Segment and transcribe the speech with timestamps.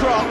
[0.00, 0.24] drop.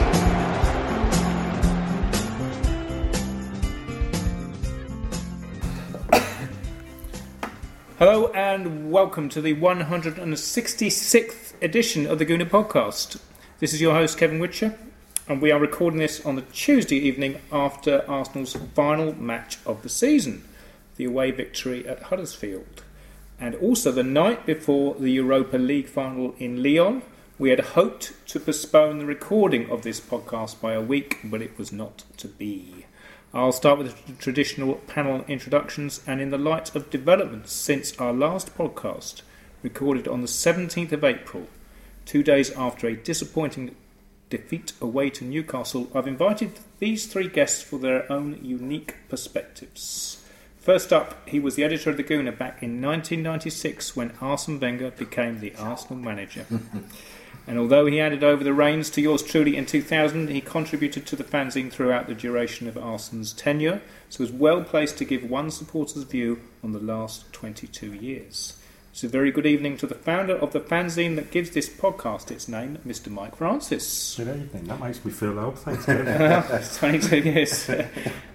[8.00, 13.20] Hello and welcome to the 166th edition of the Gooner Podcast.
[13.60, 14.76] This is your host Kevin Whitcher,
[15.28, 19.88] and we are recording this on the Tuesday evening after Arsenal's final match of the
[19.88, 20.48] season,
[20.96, 22.82] the away victory at Huddersfield,
[23.38, 27.02] and also the night before the Europa League final in Lyon.
[27.40, 31.56] We had hoped to postpone the recording of this podcast by a week, but it
[31.56, 32.84] was not to be.
[33.32, 38.12] I'll start with the traditional panel introductions, and in the light of developments since our
[38.12, 39.22] last podcast,
[39.62, 41.46] recorded on the 17th of April,
[42.04, 43.74] two days after a disappointing
[44.28, 50.22] defeat away to Newcastle, I've invited these three guests for their own unique perspectives.
[50.58, 54.90] First up, he was the editor of the Gooner back in 1996 when Arsene Wenger
[54.90, 56.44] became the Arsenal manager.
[57.46, 61.16] And although he handed over the reins to yours truly in 2000, he contributed to
[61.16, 65.50] the fanzine throughout the duration of Arsene's tenure, so was well placed to give one
[65.50, 68.54] supporter's view on the last 22 years.
[68.92, 72.48] So, very good evening to the founder of the fanzine that gives this podcast its
[72.48, 73.08] name, Mr.
[73.08, 74.16] Mike Francis.
[74.16, 74.64] Good evening.
[74.64, 75.60] That makes me feel old.
[75.60, 75.86] Thanks.
[75.86, 77.70] That's 22 years.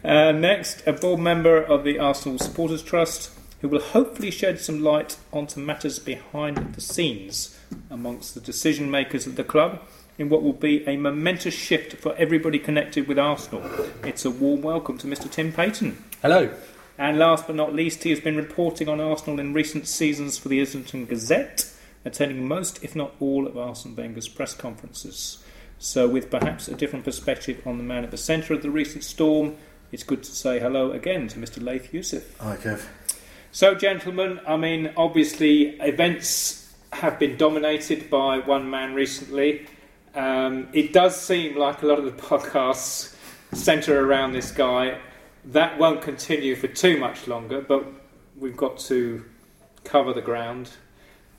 [0.04, 3.32] Uh, next, a board member of the Arsenal Supporters Trust,
[3.62, 7.55] who will hopefully shed some light onto matters behind the scenes
[7.90, 9.82] amongst the decision makers at the club
[10.18, 13.64] in what will be a momentous shift for everybody connected with Arsenal.
[14.04, 15.30] It's a warm welcome to Mr.
[15.30, 15.98] Tim Payton.
[16.22, 16.54] Hello.
[16.98, 20.48] And last but not least, he has been reporting on Arsenal in recent seasons for
[20.48, 21.70] the Islington Gazette,
[22.06, 25.44] attending most, if not all, of Arsene Wenger's press conferences.
[25.78, 29.04] So, with perhaps a different perspective on the man at the centre of the recent
[29.04, 29.58] storm,
[29.92, 31.62] it's good to say hello again to Mr.
[31.62, 32.24] Layth Yousif.
[32.40, 32.86] Hi, Kev.
[33.52, 36.65] So, gentlemen, I mean, obviously, events
[36.96, 39.68] have been dominated by one man recently.
[40.14, 43.16] Um, it does seem like a lot of the podcasts
[43.54, 45.00] centre around this guy.
[45.46, 47.86] That won't continue for too much longer, but
[48.38, 49.24] we've got to
[49.84, 50.72] cover the ground.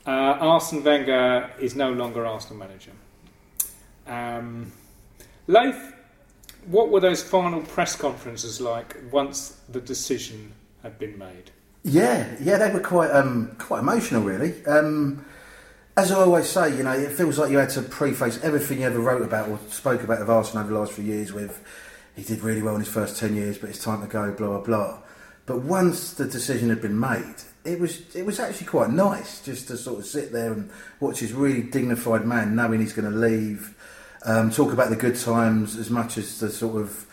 [0.05, 2.91] Uh, Arsene Wenger is no longer Arsenal manager.
[4.05, 4.71] Um,
[5.47, 5.93] Layth,
[6.67, 10.53] what were those final press conferences like once the decision
[10.83, 11.51] had been made?
[11.83, 14.65] Yeah, yeah, they were quite um, quite emotional, really.
[14.65, 15.25] Um,
[15.97, 18.85] as I always say, you know, it feels like you had to preface everything you
[18.85, 21.59] ever wrote about or spoke about of Arsenal over the last few years with
[22.15, 24.47] he did really well in his first ten years, but it's time to go, blah
[24.47, 24.99] blah blah.
[25.47, 29.67] But once the decision had been made, it was it was actually quite nice just
[29.69, 30.69] to sort of sit there and
[30.99, 33.75] watch this really dignified man knowing he's going to leave,
[34.23, 37.07] um, talk about the good times as much as the sort of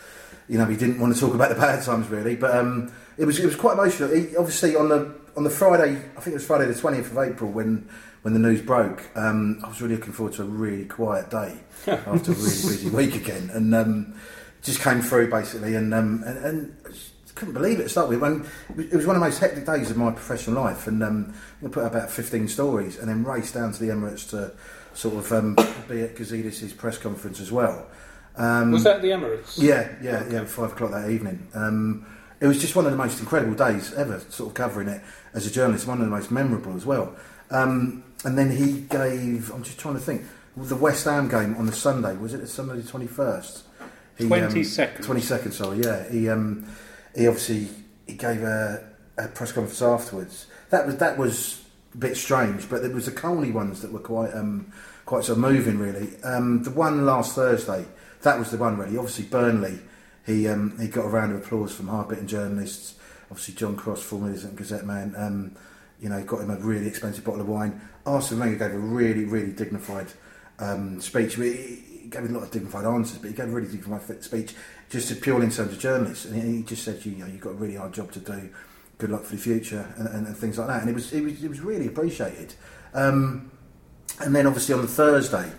[0.46, 2.36] you know he didn't want to talk about the bad times really.
[2.36, 4.14] But um, it was it was quite emotional.
[4.14, 7.18] He, obviously on the on the Friday, I think it was Friday the twentieth of
[7.18, 7.88] April when
[8.24, 9.04] when the news broke.
[9.14, 12.88] Um, I was really looking forward to a really quiet day after a really busy
[12.88, 14.14] week again, and um,
[14.62, 16.76] just came through basically, and um, and, and
[17.34, 18.20] couldn't believe it to start with.
[18.20, 18.46] When
[18.78, 21.68] it was one of the most hectic days of my professional life, and um, I
[21.68, 24.52] put out about fifteen stories, and then raced down to the Emirates to
[24.94, 25.54] sort of um,
[25.86, 27.86] be at Gazidis' press conference as well.
[28.36, 29.60] Um, Was that the Emirates?
[29.60, 30.44] yeah, yeah, yeah.
[30.46, 31.46] Five o'clock that evening.
[31.52, 32.06] Um,
[32.40, 35.02] it was just one of the most incredible days ever, sort of covering it
[35.34, 35.86] as a journalist.
[35.86, 37.14] One of the most memorable as well.
[37.50, 39.50] Um, and then he gave.
[39.50, 40.22] I'm just trying to think.
[40.56, 43.64] The West Ham game on the Sunday was it the Sunday the twenty first?
[44.18, 45.02] 22nd.
[45.02, 45.52] Twenty second.
[45.52, 45.78] Sorry.
[45.78, 46.08] Yeah.
[46.08, 46.66] He um,
[47.14, 47.68] he obviously
[48.06, 48.84] he gave a,
[49.18, 50.46] a press conference afterwards.
[50.70, 51.64] That was that was
[51.94, 54.72] a bit strange, but there was the Colney ones that were quite um,
[55.06, 56.10] quite sort of moving really.
[56.22, 57.86] Um, the one last Thursday,
[58.22, 58.96] that was the one really.
[58.96, 59.80] Obviously Burnley,
[60.26, 62.94] he um, he got a round of applause from hard-bitten journalists.
[63.30, 65.56] Obviously John Cross, former Gazette man, um,
[66.00, 67.80] you know, got him a really expensive bottle of wine.
[68.06, 70.08] Arsene Wenger gave a really really dignified
[70.58, 71.36] um, speech.
[71.36, 74.54] He gave a lot of dignified answers, but he gave a really dignified speech
[74.90, 76.24] just to purely in terms of journalists.
[76.24, 78.50] And he just said, you know, you've got a really hard job to do.
[78.98, 80.80] Good luck for the future and, and, and things like that.
[80.80, 82.54] And it was it was it was really appreciated.
[82.92, 83.50] Um,
[84.20, 85.50] and then obviously on the Thursday,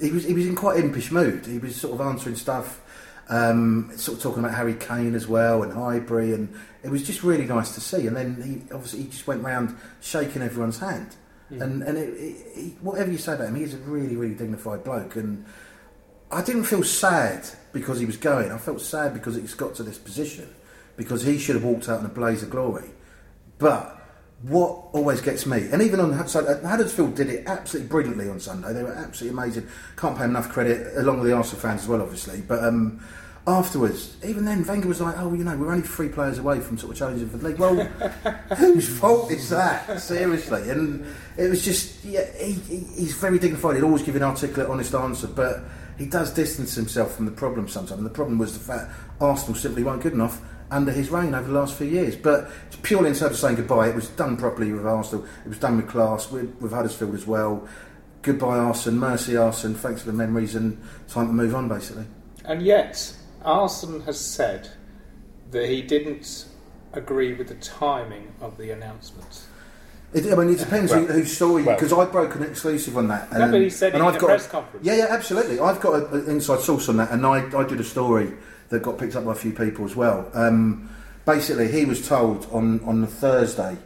[0.00, 1.44] he was he was in quite impish mood.
[1.44, 2.80] He was sort of answering stuff,
[3.28, 7.22] um, sort of talking about Harry Kane as well and Highbury, and it was just
[7.22, 8.06] really nice to see.
[8.06, 11.16] And then he obviously he just went round shaking everyone's hand.
[11.50, 14.84] And and it, it, he, whatever you say about him, he's a really really dignified
[14.84, 15.16] bloke.
[15.16, 15.44] And
[16.30, 18.52] I didn't feel sad because he was going.
[18.52, 20.54] I felt sad because it's got to this position
[20.96, 22.90] because he should have walked out in a blaze of glory.
[23.58, 23.97] But
[24.42, 28.38] what always gets me, and even on so uh, Huddersfield did it absolutely brilliantly on
[28.38, 28.72] Sunday.
[28.72, 29.68] They were absolutely amazing.
[29.96, 32.40] Can't pay enough credit, along with the Arsenal fans as well, obviously.
[32.42, 33.04] But um,
[33.48, 36.78] afterwards, even then, Wenger was like, "Oh, you know, we're only three players away from
[36.78, 37.74] sort of challenging for the league." Well,
[38.56, 40.00] whose fault is that?
[40.00, 41.04] Seriously, and
[41.36, 43.74] it was just, yeah, he, he, he's very dignified.
[43.74, 45.64] He'd always give an articulate, honest answer, but
[45.98, 47.98] he does distance himself from the problem sometimes.
[47.98, 51.48] And the problem was the fact Arsenal simply weren't good enough under his reign over
[51.48, 52.16] the last few years.
[52.16, 53.88] But it's purely in terms of saying goodbye.
[53.88, 55.24] It was done properly with Arsenal.
[55.44, 56.30] It was done with class.
[56.30, 57.66] With, with Huddersfield as well.
[58.22, 58.98] Goodbye, Arsene.
[58.98, 59.74] Mercy, Arsene.
[59.74, 62.04] Thanks for the memories and time to move on, basically.
[62.44, 64.68] And yet, Arsene has said
[65.50, 66.46] that he didn't
[66.92, 69.42] agree with the timing of the announcement.
[70.12, 72.96] It, I mean, it depends Well- who, whose story, well- because I broke an exclusive
[72.96, 73.30] on that.
[73.32, 74.86] No, but he said and in I've the got press a- conference.
[74.86, 75.60] Yeah, yeah, absolutely.
[75.60, 78.32] I've got an inside source on that, and I, I did a story
[78.68, 80.30] that got picked up by a few people as well.
[80.34, 80.90] Um,
[81.24, 83.76] basically, he was told on, on the Thursday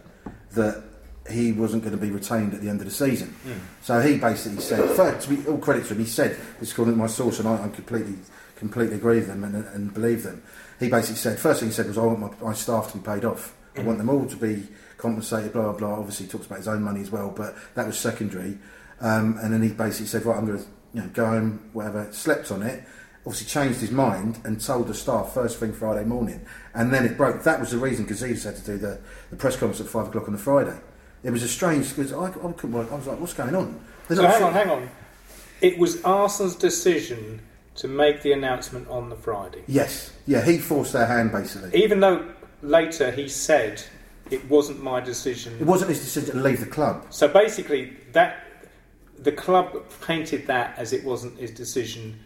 [0.53, 0.83] that
[1.31, 3.29] he wasn't going to be retained at the end of the season.
[3.29, 3.53] Hmm.
[3.83, 6.73] So he basically said, first, to be all credit to him, he said, this is
[6.73, 8.17] according to my source, and I, I completely,
[8.57, 10.43] completely agree with them and, and believe them.
[10.81, 13.05] He basically said, first thing he said was, I want my, my staff to be
[13.05, 13.55] paid off.
[13.77, 14.67] I want them all to be
[14.99, 15.99] compensated, blah, blah, blah.
[15.99, 18.59] Obviously, he talks about his own money as well, but that was secondary.
[19.01, 20.65] Um, and then he basically said, right, I'm going to
[20.95, 22.85] you know, go home, whatever, slept on it.
[23.25, 26.45] Obviously, changed his mind and told the staff first thing Friday morning.
[26.75, 27.45] And then it broke.
[27.45, 28.99] That was the reason Gazidis had to do the,
[29.31, 30.77] the press conference at five o'clock on the Friday.
[31.23, 32.91] It was a strange, because I, I couldn't work.
[32.91, 33.79] I was like, what's going on?
[34.09, 34.91] They're So hang sure- on, hang on.
[35.61, 37.41] It was Arsene's decision
[37.77, 41.71] to make the announcement on the Friday, Yes, yeah, he forced their hand basically.
[41.83, 42.29] even though
[42.61, 43.83] later he said
[44.31, 45.57] it wasn't my decision.
[45.61, 47.07] It wasn't his decision to leave the club.
[47.11, 48.45] So basically, that
[49.19, 52.19] the club painted that as it wasn't his decision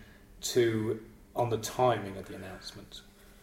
[0.52, 1.00] to
[1.34, 3.02] on the timing of the announcement.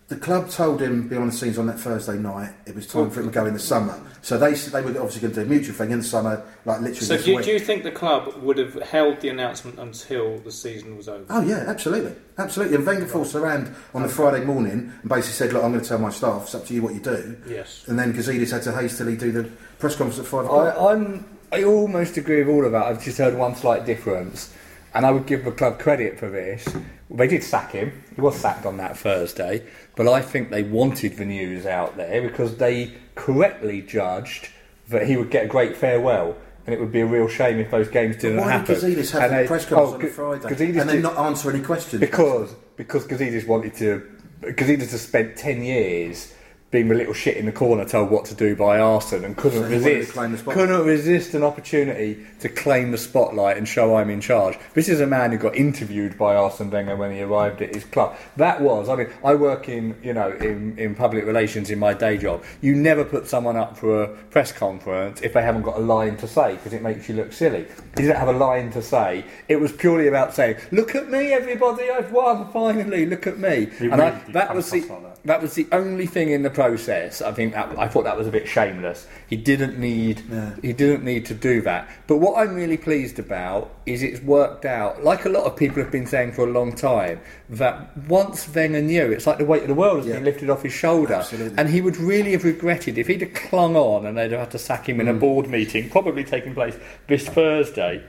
[0.09, 3.21] The club told him behind the scenes on that Thursday night it was time for
[3.21, 3.99] him to go in the summer.
[4.21, 6.81] So they they were obviously going to do a mutual thing in the summer, like
[6.81, 7.45] literally So this do, week.
[7.45, 11.25] do you think the club would have held the announcement until the season was over?
[11.29, 12.75] Oh yeah, absolutely, absolutely.
[12.75, 15.81] And Wenger forced their hand on the Friday morning and basically said, "Look, I'm going
[15.81, 16.43] to tell my staff.
[16.43, 17.85] It's up to you what you do." Yes.
[17.87, 20.91] And then Gazidis had to hastily do the press conference at five I, o'clock.
[20.95, 22.83] I'm, I almost agree with all of that.
[22.83, 24.53] I've just heard one slight difference,
[24.93, 26.67] and I would give the club credit for this.
[27.09, 28.03] They did sack him.
[28.15, 32.21] He was sacked on that Thursday, but I think they wanted the news out there
[32.21, 34.49] because they correctly judged
[34.89, 36.35] that he would get a great farewell.
[36.65, 38.79] And it would be a real shame if those games didn't Why happen.
[38.79, 41.17] did Gazidis have the they- press oh, conference oh, on Friday Gazidis and then not
[41.17, 41.99] answer any questions?
[41.99, 44.09] because because Gazidis wanted to
[44.41, 46.33] Gazidis has spent ten years
[46.73, 49.61] being the little shit in the corner told what to do by Arsene and couldn't
[49.61, 53.57] So he wanted to resist claim the couldn't resist an opportunity to claim the spotlight
[53.57, 54.57] and show I'm in charge.
[54.73, 57.85] This is a man who got interviewed by Arsene Wenger when he arrived at his
[57.85, 58.17] club.
[58.37, 61.93] That was I mean I work in you know in, in public relations in my
[61.93, 62.43] day job.
[62.61, 66.17] You never put someone up for a press conference if they haven't got a line
[66.17, 67.67] to say because it makes you look silly.
[67.95, 69.25] He didn't have a line to say.
[69.47, 71.91] It was purely about saying, "Look at me, everybody!
[71.91, 73.05] I've won finally.
[73.05, 75.41] Look at me." I, really did that was the that.
[75.41, 77.21] was the only thing in the process.
[77.21, 79.07] I think that I thought that was a bit shameless.
[79.27, 80.51] He didn't need Yeah.
[80.61, 81.87] he didn't need to do that.
[82.07, 85.03] But what I'm really pleased about is it's worked out.
[85.03, 88.81] Like a lot of people have been saying for a long time that once Wenger
[88.81, 90.13] knew, it's like the weight of the world has Yeah.
[90.15, 91.57] been lifted off his shoulder, Absolutely.
[91.57, 94.51] and he would really have regretted if he'd have clung on and they'd have had
[94.51, 95.11] to sack him in Mm.
[95.11, 96.75] a board meeting, probably taking place
[97.07, 98.01] this Thursday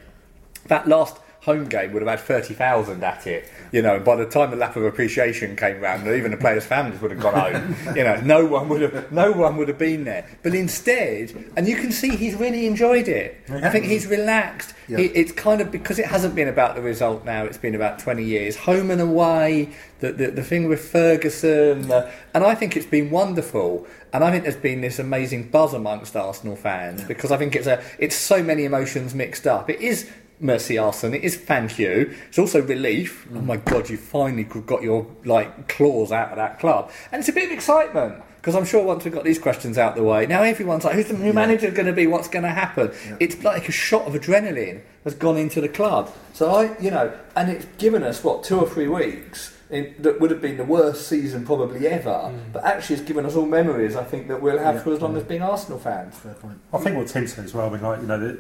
[0.69, 3.51] that last home game would have had 30,000 at it.
[3.71, 7.01] You know, by the time the lap of appreciation came round, even the players' families
[7.03, 7.97] would have gone home.
[7.97, 10.27] you know, no one would have, no one would have been there.
[10.43, 13.39] But instead, and you can see he's really enjoyed it.
[13.51, 14.75] I think he's relaxed.
[14.89, 14.99] Yeah.
[14.99, 17.45] He, it's kind of because it hasn't been about the result now.
[17.45, 19.71] It's been about 20 years, home and away.
[20.01, 23.87] The the, the thing with Ferguson, uh, and I think it's been wonderful.
[24.13, 27.67] And I think there's been this amazing buzz amongst Arsenal fans because I think it's
[27.67, 29.69] a it's so many emotions mixed up.
[29.69, 30.09] It is
[30.41, 31.15] Mercy Arsene.
[31.15, 32.15] It is thank you.
[32.29, 33.27] It's also relief.
[33.35, 37.29] Oh my God, you finally got your like claws out of that club, and it's
[37.29, 40.27] a bit of excitement because I'm sure once we've got these questions out the way,
[40.27, 42.07] now everyone's like, who's the new manager going to be?
[42.07, 42.93] What's going to happen?
[43.19, 46.13] It's like a shot of adrenaline has gone into the club.
[46.35, 49.54] So I, you know, and it's given us what two or three weeks.
[49.71, 52.53] In, that would have been the worst season probably ever, mm.
[52.53, 53.97] but actually it's given us all memories.
[53.97, 54.83] I think that we'll have Yeah.
[54.83, 56.17] for as long as being Arsenal fans.
[56.17, 56.59] Fair point.
[56.73, 58.39] I think what Tim said as well, I mean, like you know, the,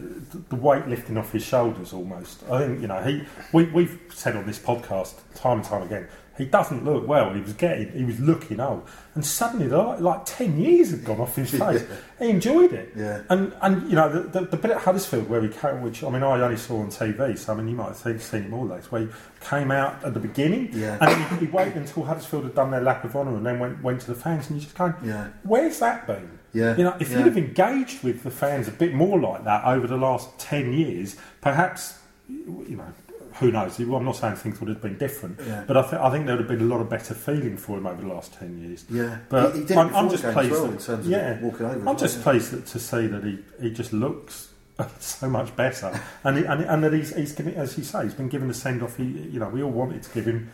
[0.51, 2.45] the weight lifting off his shoulders almost.
[2.51, 6.09] I think you know he we we've said on this podcast time and time again.
[6.37, 7.33] He doesn't look well.
[7.33, 11.21] He was getting, he was looking old, and suddenly, like, like ten years had gone
[11.21, 11.85] off his face.
[12.19, 13.23] He enjoyed it, Yeah.
[13.31, 16.11] And and you know the, the, the bit at Huddersfield where he came, which I
[16.11, 18.67] mean I only saw on TV, so I mean you might have seen, him all
[18.67, 19.09] days, where he
[19.43, 20.99] came out at the beginning, Yeah.
[21.01, 23.59] and then he, he waited until Huddersfield had done their lap of honour, and then
[23.61, 25.29] went went to the fans, and you just going, Yeah.
[25.45, 26.39] where's that been?
[26.53, 26.77] Yeah.
[26.77, 27.19] You know, if Yeah.
[27.19, 30.73] you'd have engaged with the fans a bit more like that over the last 10
[30.73, 31.99] years, perhaps,
[32.29, 32.93] you know,
[33.41, 33.79] who knows?
[33.79, 35.65] I'm not saying things would have been different, Yeah.
[35.67, 37.79] but I, th- I think there would have been a lot of better feeling for
[37.79, 38.85] him over the last ten years.
[38.91, 40.51] Yeah, But he, he I'm, I'm just pleased.
[40.53, 41.89] well, that- in terms yeah, of walking over.
[41.89, 44.53] I'm just well, pleased that, to see that he, he just looks
[44.99, 48.15] so much better, and he, and, and that he's, he's given, as you say, he's
[48.15, 48.97] been given the send off.
[48.97, 50.53] He, you know, we all wanted to give him.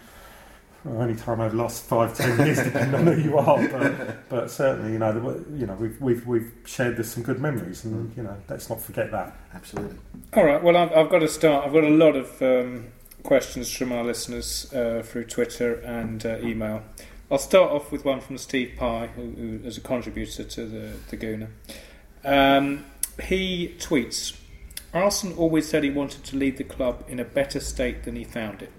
[0.85, 4.51] Well, any time I've lost five, ten years, depending on who you are, but, but
[4.51, 7.85] certainly, you know, there were- you know, we've we've we've shared this some good memories,
[7.85, 9.37] and you know, let's not forget that.
[9.55, 9.99] Absolutely.
[10.35, 10.63] All right.
[10.63, 11.67] Well, I've, I've got to start.
[11.67, 12.87] I've got a lot of um,
[13.25, 16.83] questions from our listeners uh, through Twitter and uh, email.
[17.31, 20.93] I'll start off with one from Steve Pye, who, who is a contributor to the,
[21.11, 21.49] the Gooner.
[22.25, 22.85] Um,
[23.23, 24.37] he tweets
[24.93, 28.25] Arsenal always said he wanted to leave the club in a better state than he
[28.25, 28.73] found it.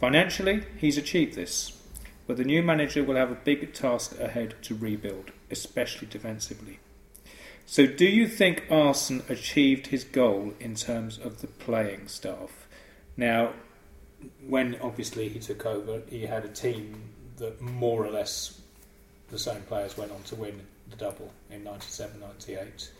[0.00, 1.72] Financially, he's achieved this,
[2.26, 6.78] but the new manager will have a big task ahead to rebuild, especially defensively.
[7.66, 12.66] So, do you think Arsene achieved his goal in terms of the playing staff?
[13.16, 13.52] Now,
[14.46, 17.02] when obviously he took over, he had a team
[17.36, 18.60] that more or less
[19.30, 22.90] the same players went on to win the double in 97 98.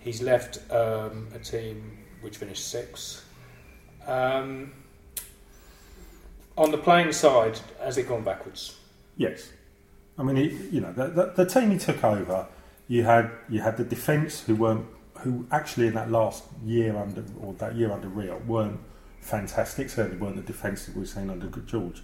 [0.00, 3.24] He's left um, a team which finished sixth.
[4.06, 4.72] Um,
[6.60, 8.76] on the playing side, has it gone backwards?
[9.16, 9.48] Yes,
[10.18, 10.36] I mean,
[10.70, 12.46] you know, the, the, the team he took over,
[12.86, 14.86] you had you had the defence who weren't
[15.20, 18.78] who actually in that last year under or that year under Rioch weren't
[19.20, 19.88] fantastic.
[19.88, 22.02] Certainly weren't the defence that we've seen under George,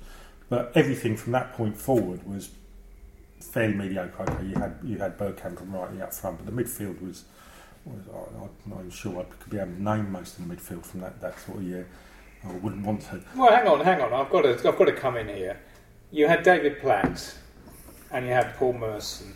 [0.49, 2.49] but everything from that point forward was
[3.41, 4.23] fairly mediocre.
[4.23, 7.25] Okay, you had you had Bergkamp and Wrighty up front, but the midfield was.
[7.85, 10.55] was I- I'm not even sure I could be able to name most of the
[10.55, 11.87] midfield from that, that sort of year.
[12.49, 13.21] I wouldn't want to.
[13.35, 14.13] Well, hang on, hang on.
[14.13, 15.59] I've got to, I've got to come in here.
[16.11, 17.35] You had David Platt,
[18.13, 19.35] and you had Paul Merson.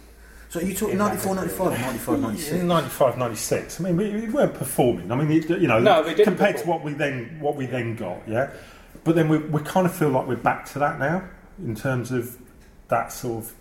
[0.49, 2.63] So you talking Yeah, 94, 95, 95, 96?
[2.65, 3.81] 95, 96.
[3.81, 5.13] I mean, we, we weren't performing.
[5.13, 7.67] I mean, it- you know, No, we didn't compared to what we then what we
[7.67, 8.51] then got, yeah.
[9.05, 11.23] But then we, we kind of feel like we're back to that now
[11.59, 12.37] in terms of
[12.89, 13.53] that sort of.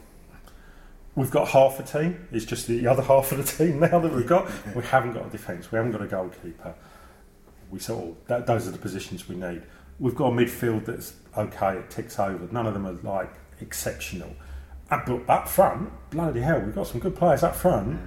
[1.16, 2.28] We've got half a team.
[2.32, 4.50] It's just the other half of the team now that we've got.
[4.76, 5.72] We haven't got a defence.
[5.72, 6.74] We haven't got a goalkeeper.
[7.72, 9.64] We sort of that, those are the positions we need.
[10.00, 11.78] We've got a midfield that's okay.
[11.78, 12.48] It ticks over.
[12.52, 14.32] None of them are like exceptional.
[14.90, 18.00] Uh, But up front, bloody hell, we've got some good players up front.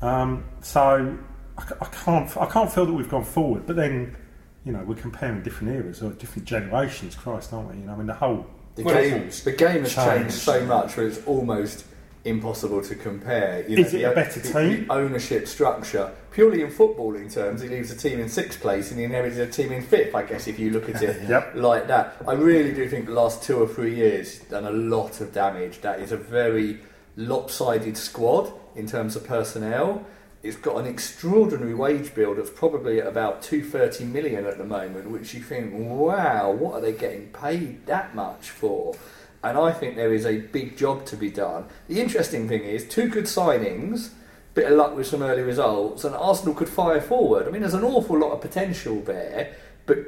[0.00, 1.16] Um, so
[1.58, 3.66] I, I can't I can't feel that we've gone forward.
[3.66, 4.16] But then,
[4.64, 7.14] you know, we're comparing different eras or different generations.
[7.14, 7.78] Christ, aren't we?
[7.80, 10.18] You know, I mean, the whole The Well, game, the game has changed.
[10.20, 11.84] changed so much that it's almost
[12.24, 13.64] impossible to compare.
[13.68, 14.86] You Is it a better the, team?
[14.86, 18.98] The ownership structure, purely in footballing terms, he leaves a team in sixth place and
[18.98, 20.14] he inherits a team in fifth.
[20.14, 21.54] I guess if you look at it Yep.
[21.56, 25.20] like that, I really do think the last two or three years done a lot
[25.20, 25.80] of damage.
[25.80, 26.78] That is a very
[27.16, 30.04] lopsided squad in terms of personnel.
[30.42, 35.08] It's got an extraordinary wage bill that's probably at about 230 million at the moment,
[35.10, 38.94] which you think, wow, what are they getting paid that much for?
[39.44, 41.66] And I think there is a big job to be done.
[41.88, 44.10] The interesting thing is, two good signings,
[44.54, 47.48] bit of luck with some early results, and Arsenal could fire forward.
[47.48, 49.54] I mean, there's an awful lot of potential there,
[49.86, 49.98] but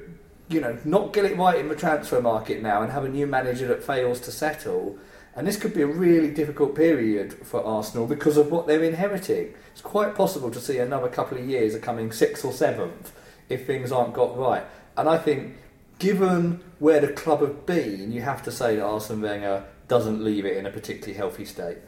[0.48, 3.26] you know, not get it right in the transfer market now and have a new
[3.26, 4.98] manager that fails to settle.
[5.34, 9.54] And this could be a really difficult period for Arsenal because of what they're inheriting.
[9.72, 13.12] It's quite possible to see another couple of years of coming sixth or seventh
[13.48, 14.64] if things aren't got right.
[14.96, 15.56] And I think,
[15.98, 20.44] given where the club have been, you have to say that Arsene Wenger doesn't leave
[20.44, 21.78] it in a particularly healthy state.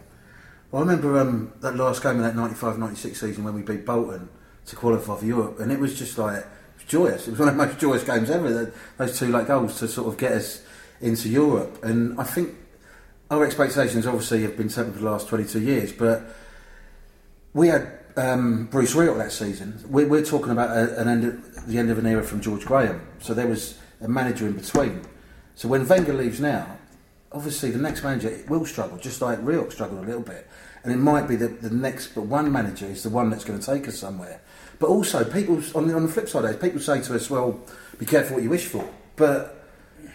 [0.70, 4.28] Well, I remember um, that last game of that 95-96 season when we beat Bolton
[4.66, 6.46] to qualify for Europe, and it was just like it
[6.76, 7.28] was joyous.
[7.28, 8.72] It was one of the most joyous games ever.
[8.96, 10.62] Those two late goals to sort of get us
[11.00, 12.54] into Europe, and I think
[13.30, 16.22] our expectations obviously have been set for the last 22 years, but
[17.54, 19.82] we had um, Bruce Rioch that season.
[19.88, 22.64] We're, we're talking about a, an end of, the end of an era from George
[22.64, 25.02] Graham, so there was a manager in between.
[25.54, 26.78] So when Wenger leaves now,
[27.32, 30.46] obviously the next manager will struggle, just like Rioch struggled a little bit.
[30.84, 33.58] And it might be that the next, but one manager is the one that's going
[33.58, 34.40] to take us somewhere.
[34.78, 37.60] But also, people on the, on the flip side of people say to us, "Well,
[37.98, 39.66] be careful what you wish for." But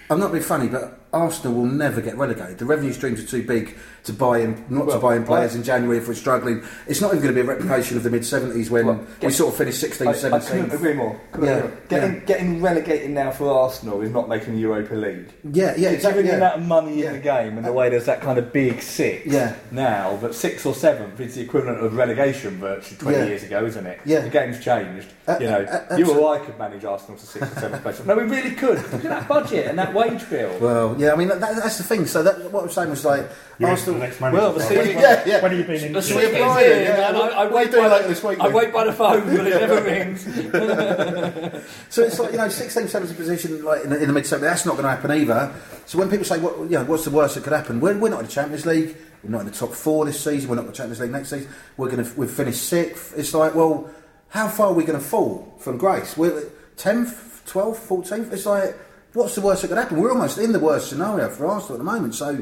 [0.09, 2.59] I'm not being funny, but Arsenal will never get relegated.
[2.59, 5.57] The revenue streams are too big to buy in, not to buy in players I-
[5.57, 6.63] in January if we're struggling.
[6.87, 9.29] It's not even going to be a replication of the mid 70s when Well, we
[9.31, 10.49] sort of finished 16, I, I 17.
[10.49, 11.19] couldn't agree more.
[11.31, 11.71] Couldn't Yeah, agree.
[11.89, 12.19] Getting, yeah.
[12.25, 15.27] getting relegated now for Arsenal is not making the Europa League.
[15.51, 16.23] yeah, yeah, exactly.
[16.23, 16.53] Given the Yeah.
[16.53, 19.27] amount of money in the game and the way there's that kind of big six
[19.27, 19.53] Yeah.
[19.71, 23.25] now, but sixth or seventh is the equivalent of relegation virtually 20 Yeah.
[23.25, 23.99] years ago, isn't it?
[24.05, 24.21] Yeah.
[24.21, 25.07] The game's changed.
[25.27, 27.83] Uh, you know, uh, uh, you or I could manage Arsenal to sixth or seventh
[27.83, 28.01] place.
[28.05, 28.77] No, we really could.
[28.91, 30.51] Look at that budget and that wage bill.
[30.59, 32.07] Well, yeah, I mean that, that's the thing.
[32.07, 33.29] So that, what I'm saying was like
[33.61, 33.99] You're Arsenal.
[33.99, 34.37] the next manager.
[34.41, 35.41] Well, the When- season- Yeah, yeah.
[35.41, 35.93] When have you been in?
[35.93, 36.29] The Should Yeah.
[36.29, 36.77] we apply it?
[36.77, 39.21] in, Yeah, I, I wait by later the, this week, I wait by the phone,
[39.35, 40.25] but it never rings.
[41.89, 44.49] So it's like you know, 16th, 17th position, like in the, in the mid seventies.
[44.49, 45.53] That's not going to happen either.
[45.85, 48.09] So when people say, "What, you know, what's the worst that could happen?" We're, we're
[48.09, 48.95] not in the Champions League.
[49.23, 50.49] We're not in the top four this season.
[50.49, 51.49] We're not in the Champions League next season.
[51.77, 53.13] We're going to we've finished sixth.
[53.17, 53.89] It's like, well,
[54.29, 56.15] how far are we going to fall from grace?
[56.17, 56.43] We're
[56.77, 58.31] tenth, twelfth, fourteenth.
[58.33, 58.75] It's like,
[59.13, 59.99] what's the worst that could happen?
[60.01, 62.15] We're almost in the worst scenario for Arsenal at the moment.
[62.15, 62.41] So.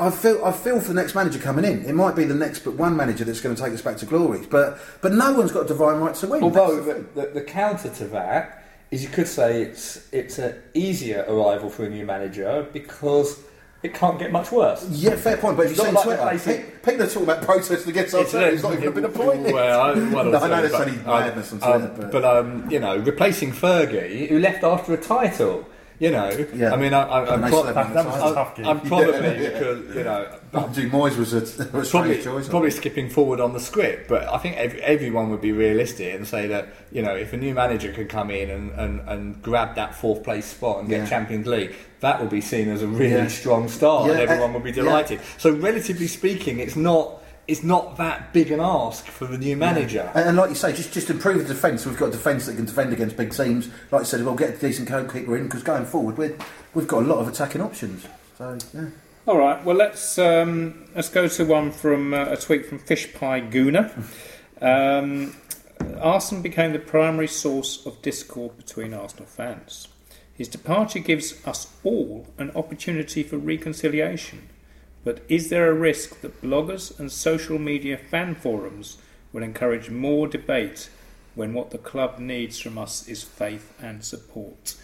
[0.00, 1.84] I feel I feel for the next manager coming in.
[1.84, 4.06] It might be the next but one manager that's going to take us back to
[4.06, 4.44] glory.
[4.50, 6.42] But but no one's got divine right to win.
[6.42, 10.56] Although the the, the, the counter to that is you could say it's it's an
[10.74, 13.40] easier arrival for a new manager because
[13.84, 14.84] it can't get much worse.
[14.90, 15.56] Yeah, fair point.
[15.58, 18.52] But if you not see like Twitter, people are talking about protesting against Arteta.
[18.52, 19.42] It's not even been a point.
[19.52, 22.24] Well, I, or No, I know there's only um, madness on um, Twitter, but- but
[22.24, 25.66] um, you know, replacing Fergie, who left after a title.
[26.00, 26.72] You know, Yeah.
[26.72, 28.66] I mean, I, I, I'm, pro- still haven't That was a I'm, tough gig.
[28.66, 29.50] I'm probably Yeah.
[29.50, 30.38] because you know,
[30.72, 31.40] Dude, Moyes was a,
[31.76, 32.48] was probably, choice.
[32.48, 36.26] probably skipping forward on the script, but I think every, everyone would be realistic and
[36.26, 39.74] say that you know if a new manager could come in and, and, and grab
[39.76, 41.08] that fourth place spot and get.
[41.08, 44.72] Champions League, that would be seen as a really strong start, and everyone would be
[44.72, 45.20] delighted.
[45.38, 50.10] So relatively speaking, it's not it's not that big an ask for the new manager.
[50.14, 51.84] And, and like you say, just just improve the defence.
[51.84, 53.68] We've got a defence that can defend against big teams.
[53.90, 56.36] Like you said, we'll get a decent goalkeeper in because going forward, we're,
[56.74, 58.06] we've got a lot of attacking options.
[58.38, 58.86] So yeah,
[59.26, 59.62] All right.
[59.64, 63.92] Well, let's um, let's go to one from uh, a tweet from Fish Pie Gooner.
[64.60, 65.36] Um,
[66.00, 69.88] Arsene became the primary source of discord between Arsenal fans.
[70.32, 74.48] His departure gives us all an opportunity for reconciliation.
[75.04, 78.96] But is there a risk that bloggers and social media fan forums
[79.32, 80.88] will encourage more debate
[81.34, 84.76] when what the club needs from us is faith and support?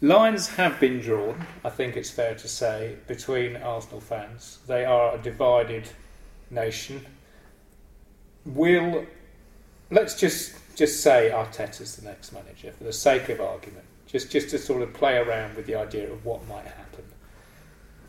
[0.00, 4.58] Lines have been drawn, I think it's fair to say, between Arsenal fans.
[4.66, 5.88] They are a divided
[6.50, 7.06] nation.
[8.44, 9.06] Will
[9.90, 14.50] let's just just say Arteta's the next manager for the sake of argument, just just
[14.50, 17.04] to sort of play around with the idea of what might happen.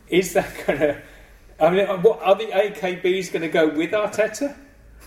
[0.08, 1.02] Is that going to?
[1.60, 4.56] I mean, uh, what, are the AKBs going to go with Arteta?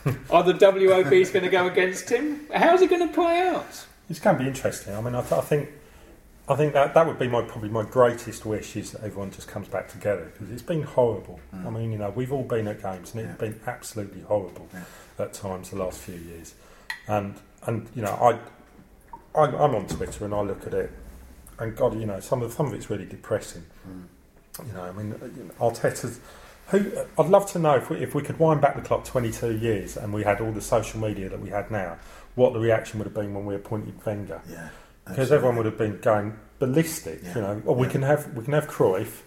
[0.30, 2.48] are the WOBs going to go against him?
[2.54, 3.86] How's it going to play out?
[4.10, 4.94] It's going to be interesting.
[4.96, 5.70] I mean, I, th- I think,
[6.50, 9.48] I think that that would be my probably my greatest wish is that everyone just
[9.48, 11.40] comes back together because it's been horrible.
[11.56, 11.66] Mm.
[11.66, 13.48] I mean, you know, we've all been at games and it's Yeah.
[13.50, 14.84] been absolutely horrible Yeah.
[15.24, 16.54] at times the last few years,
[17.08, 17.36] and
[17.66, 20.92] and you know, I, I I'm on Twitter and I look at it,
[21.60, 23.64] and God, you know, some of some of it's really depressing.
[23.88, 24.68] Mm.
[24.68, 26.20] You know, I mean, uh, you know, Arteta's.
[26.68, 29.58] Who, I'd love to know if we, if we could wind back the clock 22
[29.58, 31.98] years and we had all the social media that we had now,
[32.36, 34.70] what the reaction would have been when we appointed Wenger yeah.
[35.08, 37.20] because everyone would have been going ballistic.
[37.24, 37.36] Yeah.
[37.36, 37.92] You know, or we Yeah.
[37.92, 39.22] can have we can have Cruyff,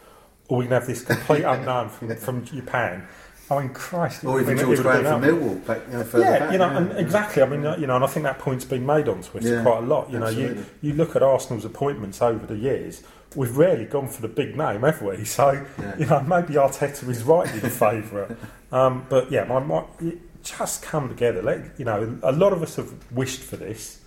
[0.48, 3.06] or we can have this complete unknown from from Japan.
[3.48, 5.22] I mean, Christ, Or even George Graham from.
[5.22, 6.52] Millwall, back, you know, Yeah, back.
[6.52, 7.42] you know, and exactly.
[7.44, 9.84] I mean, you know, and I think that point's been made on Twitter Yeah, quite
[9.84, 10.10] a lot.
[10.10, 13.04] You know, you you look at Arsenal's appointments over the years.
[13.34, 15.24] We've rarely gone for the big name, have we?
[15.24, 15.96] So, Yeah.
[15.98, 18.30] you know, maybe Arteta is rightly the favourite.
[18.72, 21.42] Um, but yeah, my, my it just come together.
[21.42, 24.00] Let, you know, a lot of us have wished for this,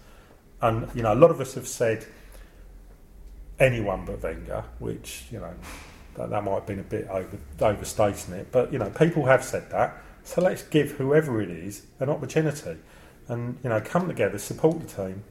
[0.62, 2.05] and you know, a lot of us have said
[3.60, 5.53] anyone but Wenger, which you know
[6.15, 8.51] that, that might have been a bit over overstating it.
[8.51, 9.97] But you know, people have said that.
[10.23, 12.77] So let's give whoever it is an opportunity,
[13.27, 15.23] and you know, come together, support the team,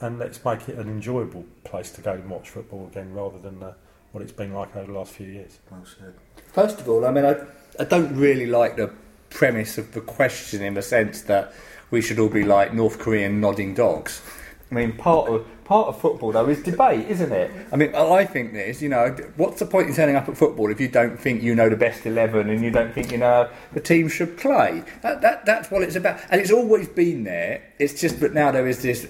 [0.00, 3.62] and let's make it an enjoyable place to go and watch football again, rather than
[3.62, 3.74] uh,
[4.12, 5.58] what it's been like over the last few years.
[5.70, 6.14] Well said.
[6.52, 7.36] First of all, I mean, I,
[7.78, 8.92] I don't really like the
[9.30, 11.52] premise of the question in the sense that
[11.90, 14.22] we should all be like North Korean nodding dogs.
[14.70, 17.50] I mean, part of part of football though is debate, isn't it?
[17.72, 18.82] I mean, I think this.
[18.82, 21.54] You know, what's the point in turning up at football if you don't think you
[21.54, 24.82] know the best eleven and you don't think you know the team should play?
[25.02, 27.62] That, that that's what it's about, and it's always been there.
[27.78, 29.06] It's just that now there is this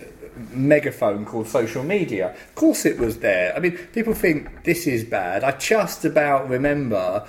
[0.50, 2.30] megaphone called social media.
[2.30, 3.54] Of course, it was there.
[3.56, 5.44] I mean, people think this is bad.
[5.44, 7.26] I just about remember,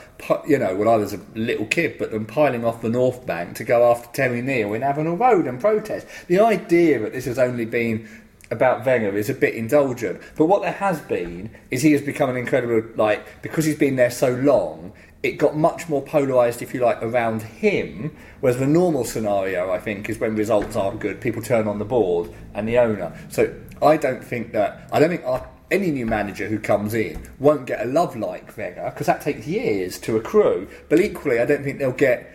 [0.47, 3.55] you know, when I was a little kid, but them piling off the North Bank
[3.57, 6.07] to go after Terry Neill in Avenell Road and protest.
[6.27, 8.07] The idea that this has only been
[8.51, 10.21] about Wenger is a bit indulgent.
[10.35, 13.95] But what there has been is he has become an incredible, like, because he's been
[13.95, 18.15] there so long, it got much more polarised, if you like, around him.
[18.39, 21.85] Whereas the normal scenario, I think, is when results aren't good, people turn on the
[21.85, 23.17] board and the owner.
[23.29, 27.21] So I don't think that, I don't think our, any new manager who comes in
[27.37, 30.69] won't get a love like Wenger, because that takes years to accrue.
[30.87, 32.33] But equally, I don't think they'll get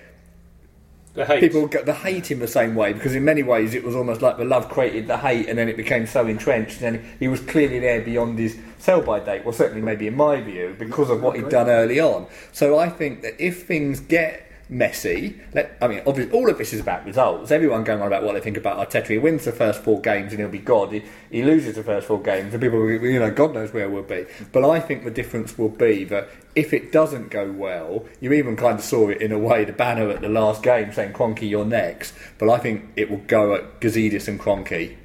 [1.15, 1.41] The hate.
[1.41, 4.21] people get the hate him the same way because in many ways it was almost
[4.21, 7.39] like the love created the hate and then it became so entrenched and he was
[7.41, 11.23] clearly there beyond his sell by date well certainly maybe in my view because of
[11.23, 15.89] what he'd done early on so I think that if things get messy let, I
[15.89, 18.57] mean obviously all of this is about results everyone going on about what they think
[18.57, 21.75] about Arteta he wins the first four games and he'll be God he, he loses
[21.75, 24.69] the first four games and people will, you know God knows where we'll be but
[24.69, 28.79] I think the difference will be that if it doesn't go well, you even kind
[28.79, 31.65] of saw it in a way, the banner at the last game saying Kroenke, you're
[31.65, 32.15] next.
[32.39, 34.97] But I think it will go at Gazidis and Kroenke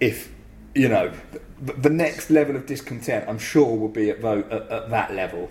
[0.00, 0.32] if,
[0.74, 1.12] you know,
[1.60, 5.14] the, the next level of discontent, I'm sure, will be at, vote, at, at that
[5.14, 5.50] level.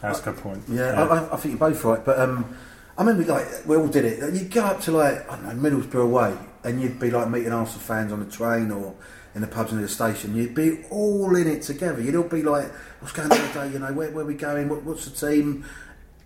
[0.00, 0.64] That's a good point.
[0.68, 2.04] Yeah, I, I, I think you're both right.
[2.04, 2.56] But um,
[2.96, 4.34] I remember, like, we all did it.
[4.34, 7.52] You'd go up to, like, I don't know, Middlesbrough away, and you'd be, like, meeting
[7.52, 8.94] Arsenal fans on the train or
[9.34, 10.36] in the pubs near the station.
[10.36, 12.02] You'd be all in it together.
[12.02, 13.70] You'd all be like, what's going on today?
[13.72, 14.68] You know, where, where are we going?
[14.68, 15.64] What, what's the team?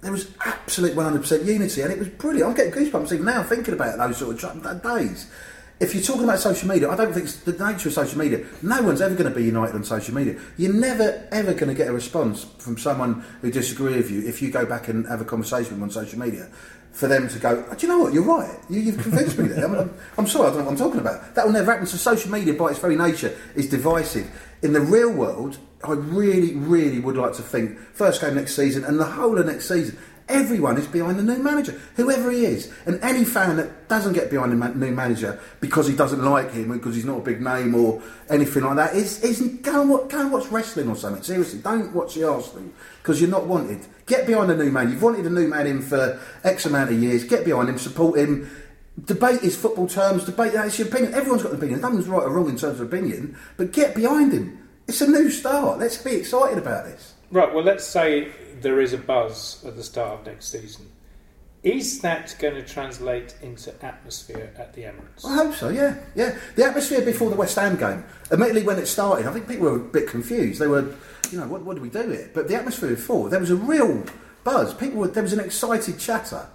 [0.01, 2.51] There was absolute 100% unity, and it was brilliant.
[2.51, 5.31] I'm getting goosebumps even now thinking about those sort of days.
[5.79, 8.47] If you're talking about social media, I don't think it's the nature of social media.
[8.63, 10.41] No one's ever going to be united on social media.
[10.57, 14.41] You're never ever going to get a response from someone who disagrees with you if
[14.41, 16.49] you go back and have a conversation with them on social media.
[16.93, 18.15] For them to go, oh, do you know what?
[18.15, 18.59] You're right.
[18.71, 19.67] You, you've convinced me there.
[19.67, 21.35] I'm, I'm, I'm sorry, I don't know what I'm talking about.
[21.35, 21.87] That will never happen.
[21.87, 24.31] So social media, by its very nature, is divisive.
[24.63, 28.83] In the real world, I really, really would like to think first game next season
[28.83, 32.73] and the whole of next season, everyone is behind the new manager, whoever he is.
[32.85, 36.73] And any fan that doesn't get behind the new manager because he doesn't like him,
[36.73, 40.09] because he's not a big name or anything like that, is, is go, and watch,
[40.09, 41.23] go and watch wrestling or something.
[41.23, 42.71] Seriously, don't watch the Arsenal
[43.03, 43.87] because you're not wanted.
[44.07, 44.91] Get behind the new man.
[44.91, 47.25] You've wanted a new man in for X amount of years.
[47.25, 48.51] Get behind him, support him.
[49.05, 51.13] Debate his football terms, debate that's your opinion.
[51.13, 51.83] Everyone's got an opinion.
[51.83, 54.67] No one's right or wrong in terms of opinion, but get behind him.
[54.89, 55.79] It's a new start.
[55.79, 57.16] Let's be excited about this.
[57.31, 58.29] Right, well, let's say
[58.61, 60.91] there is a buzz at the start of next season.
[61.63, 65.25] Is that going to translate into atmosphere at the Emirates?
[65.27, 65.97] I hope so, yeah.
[66.15, 66.39] Yeah.
[66.55, 69.77] The atmosphere before the West Ham game, immediately when it started, I think people were
[69.77, 70.61] a bit confused.
[70.61, 70.95] They were,
[71.33, 72.31] you know, what, what do we do here?
[72.33, 74.05] But the atmosphere before, there was a real
[74.45, 74.75] buzz.
[74.75, 76.47] People were, there was an excited chatter.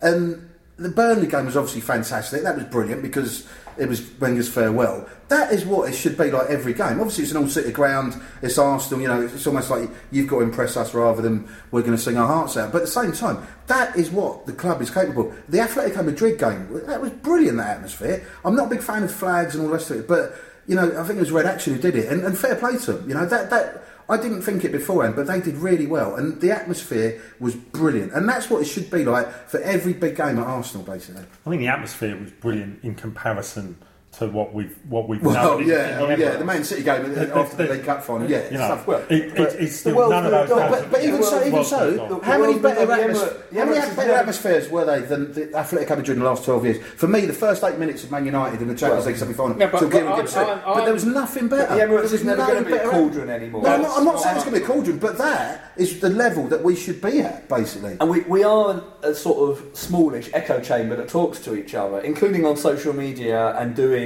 [0.00, 2.42] And the Burnley game was obviously fantastic.
[2.42, 3.46] That was brilliant because
[3.78, 5.08] it was Wenger's farewell.
[5.28, 7.00] That is what it should be like every game.
[7.00, 8.20] Obviously, it's an all-city ground.
[8.42, 9.00] It's Arsenal.
[9.00, 12.02] You know, it's almost like you've got to impress us rather than we're going to
[12.02, 12.72] sing our hearts out.
[12.72, 15.32] But at the same time, that is what the club is capable.
[15.48, 17.58] The Atletico Madrid game, that was brilliant.
[17.58, 18.26] That atmosphere.
[18.44, 20.34] I'm not a big fan of flags and all the rest of it, but
[20.66, 22.76] you know, I think it was Red Action who did it, and, and fair play
[22.76, 23.08] to them.
[23.08, 23.84] You know, that that.
[24.08, 28.12] I didn't think it beforehand, but they did really well, and the atmosphere was brilliant,
[28.12, 31.22] and that's what it should be like for every big game at Arsenal, basically.
[31.22, 33.76] I think the atmosphere was brilliant in comparison
[34.18, 35.66] to what we've what we've Well, known.
[35.66, 38.44] yeah, in yeah, the Man City game The- after the the- League Cup final, yeah,
[38.50, 38.86] You know, stuff.
[38.86, 40.48] Well, it, it, it's still world's none of those.
[40.50, 42.98] moved but, but even yeah, so, even world's so, moved how many better moved on.
[42.98, 46.44] The atmos- how many better atmospheres were they than the Athletic Madrid in the last
[46.44, 46.84] twelve years?
[46.96, 49.66] For me, the first eight minutes of Man United in the Champions League semi-final, No,
[49.68, 51.68] but- till but Kieran I- Gibbs said, I- but there was nothing better.
[51.72, 53.62] The There Emirates was is never going to be a cauldron anymore.
[53.62, 56.48] No, I'm not, saying it's going to be a cauldron, but that is the level
[56.48, 57.96] that we should be at, basically.
[57.98, 62.00] And we, we are a sort of smallish echo chamber that talks to each other,
[62.00, 64.01] including on social media and doing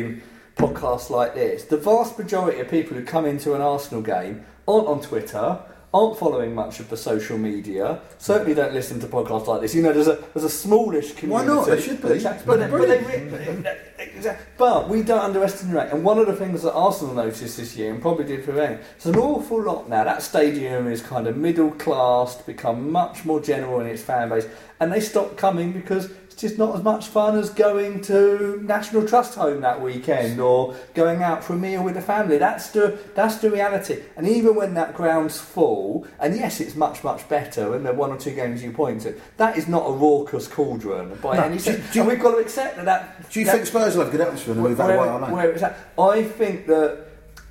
[0.57, 1.65] podcasts like this.
[1.65, 5.61] The vast majority of people who come into an Arsenal game aren't on Twitter,
[5.93, 9.75] aren't following much of the social media, certainly don't listen to podcasts like this.
[9.75, 11.49] You know, there's a there's a smallish community.
[11.49, 11.67] Why not?
[11.67, 12.09] They should be.
[12.23, 15.93] But, But but, they, but we don't underestimate.
[15.93, 18.81] And one of the things that Arsenal noticed this year, and probably did for them,
[18.97, 20.05] it's an awful lot now.
[20.05, 24.47] That stadium is kind of middle class, become much more general in its fan base,
[24.81, 29.09] and they stopped coming because it's just not as much fun as going to National
[29.09, 32.37] Trust Home that weekend or going out for a meal with the family.
[32.37, 34.03] That's the that's the reality.
[34.19, 38.11] And even when that ground's full, and yes, it's much much better, and the one
[38.11, 41.55] or two games you point to, that is not a raucous cauldron by No, any
[41.57, 41.91] do- sense.
[41.95, 42.85] do you- we've got to accept that.
[42.85, 45.23] that Do you that- think Spurs will have good atmosphere and move out where, of
[45.33, 45.77] White where.
[45.99, 47.06] I think that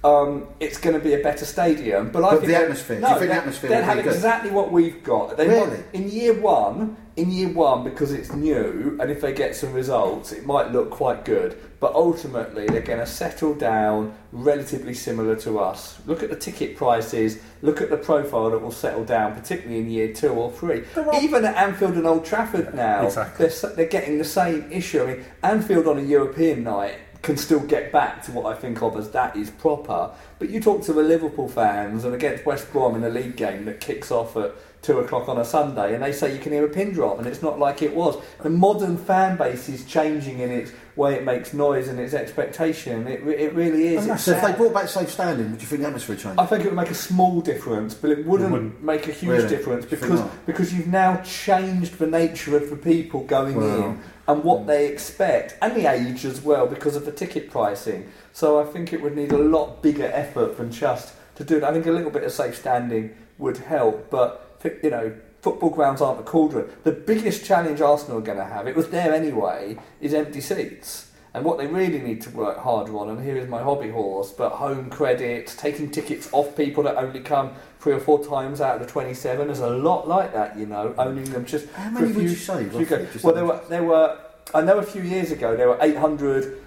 [0.06, 3.00] um, it's going to be a better stadium, but I But think the that- atmosphere,
[3.02, 4.14] do you think the atmosphere They'll have good?
[4.14, 5.36] exactly what we've got.
[5.38, 5.68] They Really?
[5.68, 9.74] might- in year one, in year one, because it's new, and if they get some
[9.74, 11.56] results, it might look quite good.
[11.80, 15.98] But ultimately, they're going to settle down relatively similar to us.
[16.06, 17.38] Look at the ticket prices.
[17.62, 20.84] Look at the profile that will settle down, particularly in year two or three.
[21.22, 23.48] Even at Anfield and Old Trafford now, Exactly.
[23.48, 25.04] they're, they're getting the same issue.
[25.04, 28.84] I mean, Anfield on a European night can still get back to what I think
[28.84, 30.12] of as that is proper.
[30.38, 33.66] But you talk to the Liverpool fans and against West Brom in a league game
[33.66, 34.54] that kicks off at
[34.86, 37.28] two o'clock on a Sunday, and they say you can hear a pin drop, and
[37.28, 38.22] it's not like it was.
[38.42, 43.08] The modern fan base is changing in its way it makes noise and its expectation.
[43.08, 44.04] It, it really is.
[44.04, 46.40] And It's So if they brought back safe standing, would you think the atmosphere changed?
[46.40, 48.84] I think it would make a small difference, but it wouldn't, wouldn't.
[48.84, 49.50] make a huge Really?
[49.50, 54.44] difference because because you've now changed the nature of the people going Well, in and
[54.44, 54.68] what mm.
[54.68, 58.10] they expect and the age as well because of the ticket pricing.
[58.34, 61.64] So I think it would need a lot bigger effort than just to do it.
[61.64, 64.45] I think a little bit of safe standing would help, but
[64.84, 65.14] you know.
[65.42, 66.68] Football grounds aren't a cauldron.
[66.84, 71.12] The biggest challenge Arsenal are going to have, it was there anyway, is empty seats.
[71.36, 74.32] And what they really need to work harder on, and here is my hobby horse,
[74.32, 78.82] but home credit, taking tickets off people that only come three or four times out
[78.82, 79.46] of the 27.
[79.46, 81.70] There's a lot like that, you know, owning them just.
[81.74, 82.64] How many would you say?
[82.68, 82.86] few roughly?
[82.86, 84.18] go- Just Well, there were, there were,
[84.56, 86.60] I know a few years ago, there were 800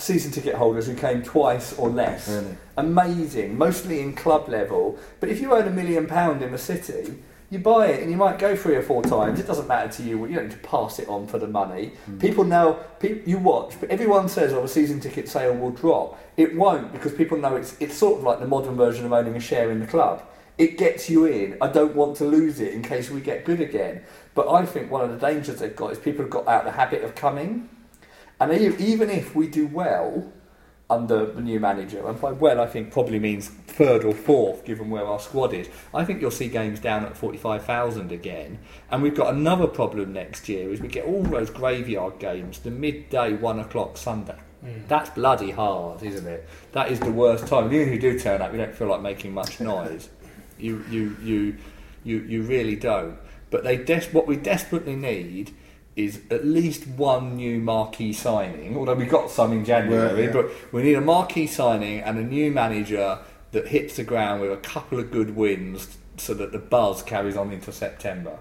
[0.00, 2.28] season ticket holders who came twice or less.
[2.28, 2.56] Really?
[2.76, 4.98] Amazing, mostly in club level.
[5.20, 8.16] But if you own a million pound in the city, you buy it and you
[8.16, 9.40] might go three or four times.
[9.40, 10.24] It doesn't matter to you.
[10.26, 11.92] You don't need to pass it on for the money.
[12.08, 12.20] Mm.
[12.20, 12.78] People know.
[13.00, 16.92] Pe- you watch, but everyone says, "Oh, a season ticket sale will drop." It won't
[16.92, 19.70] because people know it's it's sort of like the modern version of owning a share
[19.70, 20.22] in the club.
[20.58, 21.56] It gets you in.
[21.60, 24.02] I don't want to lose it in case we get good again.
[24.34, 26.72] But I think one of the dangers they've got is people have got out of
[26.72, 27.68] the habit of coming.
[28.40, 30.32] And even if we do well
[30.88, 34.90] under the new manager, and by well I think probably means third or fourth, given
[34.90, 38.58] where our squad is, I think you'll see games down at 45,000 again.
[38.90, 42.70] And we've got another problem next year is we get all those graveyard games, the
[42.70, 44.38] midday one o'clock Sunday.
[44.64, 44.88] Mm.
[44.88, 46.48] That's bloody hard, isn't it?
[46.72, 47.72] That is the worst time.
[47.72, 50.08] Even if you do turn up, you don't feel like making much noise.
[50.58, 51.56] you, you, you,
[52.04, 53.16] you, you really don't.
[53.50, 55.54] But they des- what we desperately need
[56.04, 58.76] is at least one new marquee signing.
[58.76, 60.32] Although we got some in January, Yeah, yeah.
[60.32, 63.18] but we need a marquee signing and a new manager
[63.52, 67.36] that hits the ground with a couple of good wins, so that the buzz carries
[67.36, 68.38] on into September.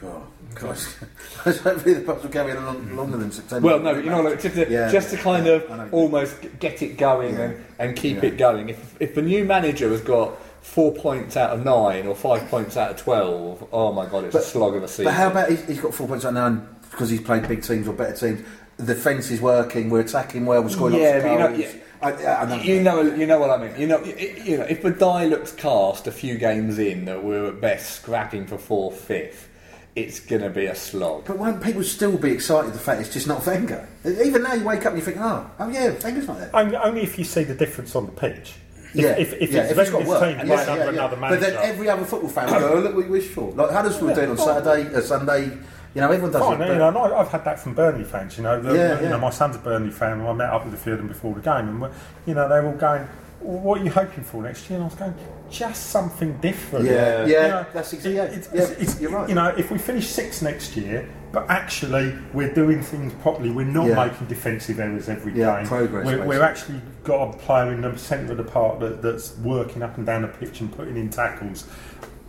[0.00, 0.22] God,
[0.54, 0.96] Christ.
[1.44, 3.66] Hopefully the pubs will carry on long, longer than September.
[3.66, 6.98] Well, no, you know, like, just to, Yeah, just to kind of almost get it
[6.98, 8.68] going and, and keep it going.
[8.68, 12.76] If, if the new manager has got four points out of nine or five points
[12.76, 13.68] out of twelve.
[13.72, 15.04] Oh my god, it's a slog of a season.
[15.04, 17.62] But how about he's, he's got four points out of nine because he's played big
[17.62, 18.46] teams or better teams?
[18.78, 19.90] The fence is working.
[19.90, 20.62] We're attacking well.
[20.62, 21.74] We're scoring Yeah, lots but of you know- goals.
[21.74, 21.80] yeah.
[22.02, 22.56] I, I, I know.
[22.62, 23.80] You know, you know what I mean.
[23.80, 27.22] You know, y- you know, if the die looks cast a few games in that
[27.24, 29.48] we're at best scrapping for fourth, fifth,
[29.96, 31.24] it's going to be a slog.
[31.24, 33.88] But won't people still be excited the fact it's just not Wenger?
[34.04, 36.50] Even now you wake up and you think, oh, oh yeah, Wenger's not there.
[36.52, 38.54] Only, only if you see the difference on the pitch.
[38.94, 40.20] If, yeah, if, if yeah, it's if it's got work.
[40.20, 41.16] team yeah, under yeah, yeah.
[41.30, 43.50] But then every other football fan will go, oh, look what we wish for.
[43.52, 45.58] Like Huddersfield were doing on Saturday, uh, Sunday.
[45.94, 46.68] You know, everyone does Fine, it.
[46.68, 48.36] you know, I, I've had that from Burnley fans.
[48.36, 49.10] You know, the, Yeah, you yeah.
[49.10, 51.08] know, my son's a Burnley fan, and I met up with a few of them
[51.08, 51.92] before the game, and
[52.26, 53.06] you know, they're all going,
[53.44, 55.14] "What are you hoping for next year?" And I was going,
[55.50, 58.16] "Just something different." Yeah, You yeah, know, that's exactly.
[58.16, 59.28] Yeah, it's, yeah, it's, it's- you're right.
[59.28, 63.64] You know, if we finish sixth next year, but actually we're doing things properly, we're
[63.66, 64.06] not Yeah.
[64.06, 65.66] making defensive errors every Yeah, game.
[65.66, 69.36] progress, We're, we're actually got a player in the centre of the park that, that's
[69.38, 71.66] working up and down the pitch and putting in tackles.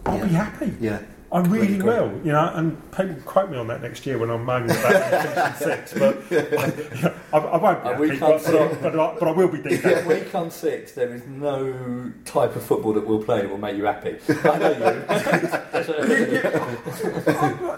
[0.06, 0.74] I'll be happy.
[0.80, 1.00] yeah.
[1.36, 2.00] I really Really great.
[2.02, 4.94] will, you know, and people quote me on that next year when I'm moaning about
[4.94, 9.28] them finishing sixth, but I, I won't be happy, but, but, I, but, I, but
[9.28, 9.92] I will be deep down.
[9.92, 13.58] If we come sixth, there is no type of football that we'll play that will
[13.58, 14.18] make you happy.
[14.30, 15.06] I know you.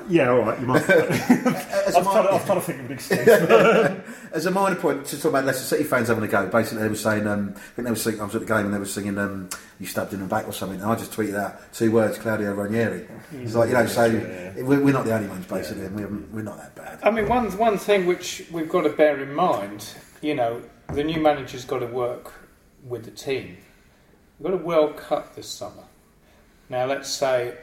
[0.09, 0.89] Yeah, all right, you might.
[0.89, 3.27] As I a, was, trying to, I minor, was trying to think of an excuse.
[4.31, 6.87] as a minor point, to talk about Leicester City fans having a go, basically they
[6.89, 8.79] were saying, um, I think they were singing, I was at the game and they
[8.79, 11.71] were singing, um, you stabbed in the back or something, and I just tweeted out
[11.73, 13.07] two words, Claudio Ranieri.
[13.33, 14.09] It's like, you know, so
[14.57, 16.99] we're, we're not the only ones, basically, and we're, we're not that bad.
[17.03, 20.61] I mean, one one thing which we've got to bear in mind, you know,
[20.93, 22.33] the new manager's got to work
[22.83, 23.57] with the team.
[24.39, 25.83] We've got a World Cup this summer.
[26.69, 27.57] Now, let's say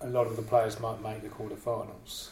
[0.00, 2.30] a lot of the players might make the quarterfinals,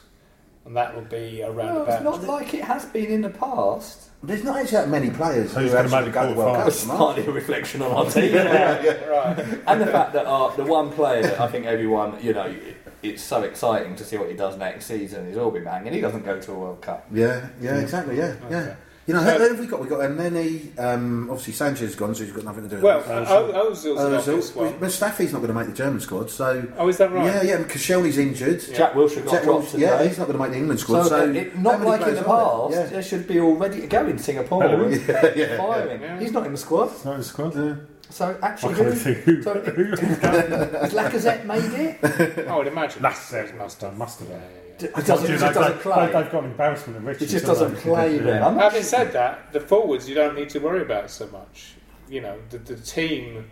[0.66, 2.02] and that will be around No, it's about.
[2.04, 4.10] not like it has been in the past.
[4.22, 6.40] There's not actually that many players Who's who gonna actually make the go to the
[6.40, 6.68] World Cup.
[6.68, 8.32] It's partly a reflection on our team.
[8.34, 9.38] yeah, right.
[9.66, 12.54] and the fact that our, the one player that I think everyone, you know,
[13.02, 16.24] it's so exciting to see what he does next season is Aubameyang, and he doesn't
[16.24, 17.06] go to a World Cup.
[17.12, 18.76] Yeah, yeah, exactly, yeah, yeah.
[19.06, 19.12] Okay.
[19.12, 19.80] You know, Uh, who, who have we got?
[19.80, 22.84] We've got Nene, um, obviously Sanchez is gone, so he's got nothing to do with
[22.84, 23.28] Well, it.
[23.28, 24.72] O- Ozil's Uh, not this one.
[24.80, 26.66] Mustafi's not going to make the German squad, so...
[26.78, 27.26] Oh, is that right?
[27.26, 28.62] Yeah, yeah, because Koscielny's injured.
[28.66, 28.76] Yeah.
[28.78, 29.92] Jack Wilshere got Jack dropped Wilson, today.
[29.92, 31.30] yeah, he's not going to make the England squad, so, so...
[31.32, 32.86] it, how not many like in players the are past, there?
[32.88, 34.64] there should be all ready to go in Singapore.
[34.64, 35.56] Yeah, yeah.
[35.58, 36.00] firing.
[36.00, 36.20] Yeah.
[36.20, 36.90] He's not in the squad.
[36.92, 37.54] It's not in the squad.
[37.56, 37.74] Yeah.
[38.10, 39.42] So I actually, can't who, think who.
[39.42, 40.16] so- who going.
[40.20, 42.46] has Lacazette made it?
[42.48, 43.02] I would imagine.
[43.02, 43.56] That's it it.
[43.58, 43.96] must have.
[43.96, 44.36] Must have Yeah,
[44.78, 44.90] done.
[44.90, 45.02] yeah, yeah.
[45.02, 46.12] It doesn't, it just doesn't they- play.
[46.12, 47.22] They've got embarrassment and riches.
[47.22, 47.80] It just doesn't they?
[47.80, 48.22] play Yeah.
[48.22, 48.42] then.
[48.42, 51.74] I'm not Having said that, the forwards you don't need to worry about so much.
[52.08, 53.50] You know, the, the team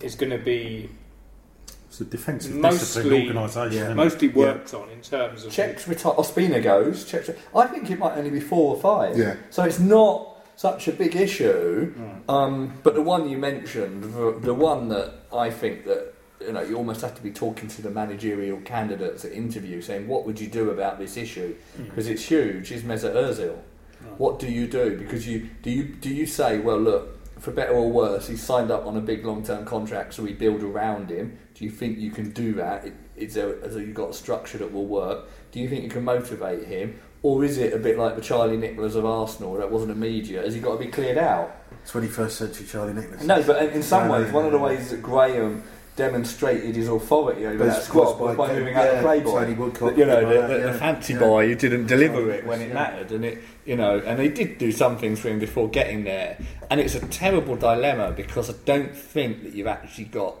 [0.00, 0.90] is going to be
[1.88, 3.88] It's a defensive Mostly- discipline organisation.
[3.88, 3.94] Yeah.
[3.94, 6.14] mostly worked on in terms of Cech's retire.
[6.14, 7.04] Ospina goes.
[7.04, 7.30] Cech's.
[7.54, 9.16] I think it might only be four or five.
[9.18, 9.36] Yeah.
[9.50, 11.92] So it's not such a big issue.
[12.28, 16.13] Um, but the one you mentioned, the, the one that I think that
[16.46, 20.06] you know, you almost have to be talking to the managerial candidates at interview, saying,
[20.08, 21.84] "What would you do about this issue?" Hmm.
[21.84, 22.70] Because it's huge.
[22.72, 23.56] Is Mesut Ozil?
[23.56, 24.06] Oh.
[24.18, 24.96] What do you do?
[24.98, 28.70] Because you do you do you say, "Well, look, for better or worse, he's signed
[28.70, 32.10] up on a big long-term contract, so we build around him." Do you think you
[32.10, 32.86] can do that?
[33.16, 35.26] Is there, has you got a structure that will work?
[35.52, 38.56] Do you think you can motivate him, or is it a bit like the Charlie
[38.56, 40.44] Nicholas of Arsenal that wasn't immediate?
[40.44, 41.54] Has he got to be cleared out?
[41.86, 43.22] 21st century Charlie Nicholas.
[43.22, 44.64] No, but in- in some No, no, ways, one of the no.
[44.64, 45.62] ways that Graham
[45.96, 49.30] demonstrated his authority over But that squad was by moving out uh, yeah, the Playboy.
[49.32, 51.18] Tony Woodcock, you know, the, like that, the, the fancy Yeah.
[51.20, 52.74] boy who didn't deliver it when it Yeah.
[52.74, 56.04] mattered, and it, you know, and he did do some things for him before getting
[56.04, 56.36] there.
[56.70, 60.34] And it's a terrible dilemma because I don't think that you've actually got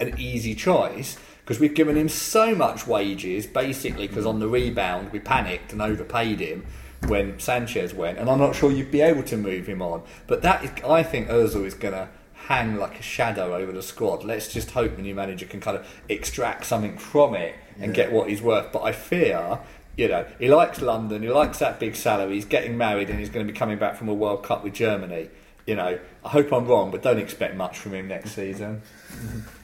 [0.00, 5.12] an easy choice because we've given him so much wages, basically because on the rebound
[5.12, 6.64] we panicked and overpaid him
[7.06, 10.02] when Sanchez went, and I'm not sure you'd be able to move him on.
[10.26, 12.08] But that is, I think Özil is going to
[12.46, 14.24] hang like a shadow over the squad.
[14.24, 18.04] Let's just hope the new manager can kind of extract something from it and Yeah.
[18.04, 18.70] get what he's worth.
[18.72, 19.58] But I fear,
[19.96, 23.30] you know, he likes London, he likes that big salary, he's getting married, and he's
[23.30, 25.30] going to be coming back from a World Cup with Germany.
[25.66, 28.82] You know, I hope I'm wrong, but don't expect much from him next season.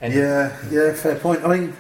[0.01, 1.45] And Yeah, yeah, fair point.
[1.45, 1.75] I mean,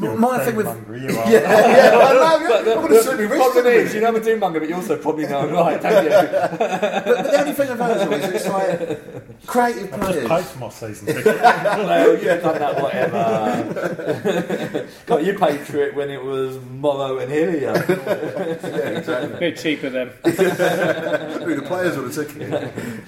[0.00, 0.66] You're m- a my thing with.
[0.66, 1.30] doom-monger, you are.
[1.30, 3.94] Yeah, yeah, I know, But the, I'm gonna slip my the wrist problem in is,
[3.94, 6.10] you know I'm a doom monger, but you also probably know I'm right, don't you?
[6.10, 10.50] But, but the only thing about Ozil is it's like creative I just paid players.
[10.50, 11.24] for my season ticket.
[11.36, 14.88] well, you've done that, whatever.
[15.06, 17.72] God, you paid for it when it was Morrow and Hillier.
[17.74, 19.36] Yeah, exactly.
[19.36, 20.08] a bit cheaper then.
[20.24, 20.32] Who
[21.56, 22.50] the players on the ticket?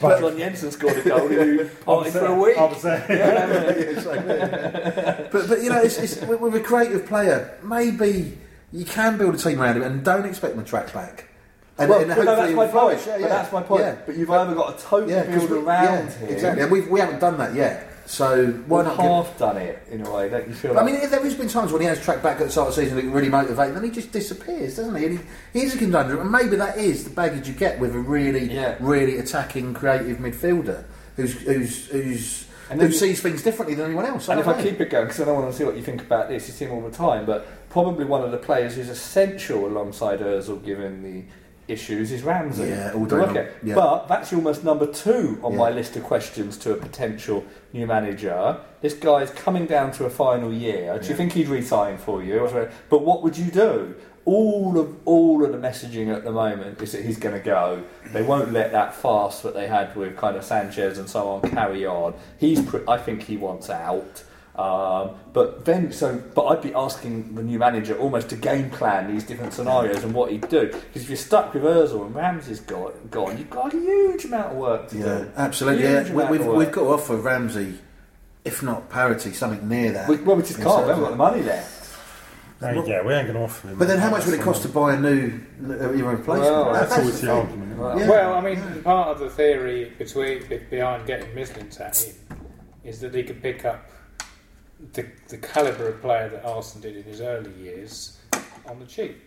[0.01, 1.31] But John Jensen scored a goal.
[1.33, 2.57] You parted for a week.
[2.57, 3.05] I was there.
[3.09, 5.29] Yeah, exactly.
[5.33, 8.37] but but you know, it's, it's, with with a creative player, maybe
[8.73, 11.29] you can build a team around him and don't expect them to track back.
[11.79, 13.05] And, well, and well, no, that's my flourish.
[13.05, 13.21] point.
[13.21, 13.83] Yeah, But that's my point.
[13.83, 13.97] Yeah.
[14.07, 16.63] But you've either got to totally Yeah, build we- around yeah, him, exactly.
[16.63, 17.91] And we we haven't done that yet.
[18.07, 18.97] So why We've not?
[18.99, 20.29] half done it in a way?
[20.29, 20.71] Don't you feel?
[20.73, 22.69] I like mean, there has been times when he has tracked back at the start
[22.69, 25.05] of the season that really motivate, then he just disappears, doesn't he?
[25.07, 27.95] And he, he is a conundrum, and maybe that is the baggage you get with
[27.95, 28.77] a really, Yeah.
[28.81, 30.85] really attacking, creative midfielder
[31.17, 34.29] who's who's who's And who sees things differently than anyone else.
[34.29, 35.83] And if don't I keep it going, because I don't want to see what you
[35.83, 38.75] think about this, you see him all the time, but probably one of the players
[38.75, 41.25] who's essential alongside Ozil given the
[41.73, 42.69] issues is Ramsey.
[42.69, 43.49] Yeah, all day Okay, long.
[43.65, 43.75] Yeah.
[43.75, 45.59] But that's almost number two on Yeah.
[45.59, 48.59] my list of questions to a potential new manager.
[48.81, 50.99] This guy's coming down to a final year.
[50.99, 52.49] Do you think he'd resign for you?
[52.89, 53.95] But what would you do?
[54.27, 57.83] All of all of the messaging at the moment is that he's going to go.
[58.13, 61.43] They won't let that fast that they had with kind of Sanchez and so on
[61.51, 62.13] carry on.
[62.39, 64.25] He's, pr- I think he wants out.
[64.57, 69.13] Um, but then, so, but I'd be asking the new manager almost to game plan
[69.13, 70.67] these different scenarios and what he'd do.
[70.73, 74.53] Because if you're stuck with Ozil and Ramsey's got, gone, you've got a huge amount
[74.53, 75.31] of work to Yeah, do.
[75.37, 75.85] absolutely.
[75.85, 77.79] Yeah, We, we've, we've got to offer Ramsey,
[78.47, 80.09] if not parity, something near that.
[80.09, 80.83] We, well, we just can't.
[80.85, 81.65] We haven't got the money there.
[82.59, 83.03] There you go.
[83.05, 83.79] We ain't going to offer him.
[83.79, 86.41] But then, how much would it cost to buy a new uh, your replacement?
[86.51, 87.79] Well, That's That's always the the argument.
[87.79, 88.09] Well, Yeah.
[88.09, 92.37] Well, I mean, part of the theory between behind getting Mislintat in
[92.83, 93.91] is that he could pick up
[94.93, 98.19] the, the calibre of player that Arsenal did in his early years
[98.67, 99.21] on the cheap.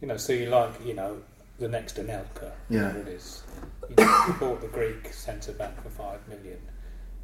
[0.00, 1.18] You know, so you like, you know,
[1.58, 2.88] the next Anelka, Yeah.
[2.88, 3.42] whatever it is.
[3.88, 6.58] You know, you bought the Greek centre back for five million.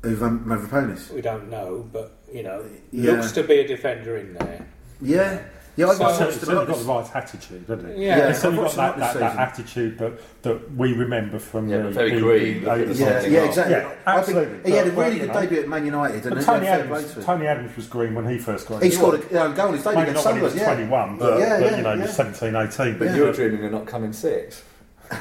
[0.03, 1.11] Of um, Mavropanos.
[1.11, 3.13] We don't know, but you know, Yeah.
[3.13, 4.67] looks to be a defender in there.
[5.01, 5.41] Yeah,
[5.77, 5.87] yeah.
[5.89, 8.05] I've So- watched So him he's a certainly lot got the right attitude, doesn't he?
[8.07, 8.17] Yeah.
[8.19, 8.29] Yeah.
[8.29, 11.91] He's certainly I've got that, that, that attitude that, that we remember from Yeah, the,
[11.91, 13.75] very green, the, look at the the- Yeah, yeah, exactly.
[13.75, 14.71] Yeah, I think absolutely.
[14.71, 16.67] he had a But, really you good know- debut at Man United, and But Tony
[16.67, 17.25] Adams.
[17.25, 18.89] Tony Adams was green when he first got in.
[18.91, 20.53] He scored a you know, goal in his debut Maybe against not when he was
[20.55, 20.91] Sunderland.
[20.91, 20.97] Yeah.
[21.07, 22.07] 21, but, Yeah, but you know, he yeah.
[22.07, 22.99] was 17, 18.
[22.99, 23.17] But Yeah.
[23.17, 24.63] you're dreaming of not coming six.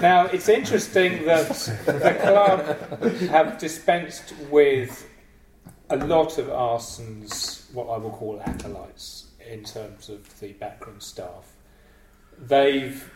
[0.00, 1.48] Now, it's interesting that
[1.84, 5.06] the club have dispensed with
[5.90, 11.52] a lot of Arsenal's, what I will call acolytes, in terms of the backroom staff.
[12.38, 13.10] They've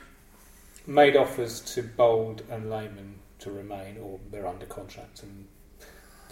[0.86, 5.46] made offers to Bould and Lehmann to remain, or they're under contract and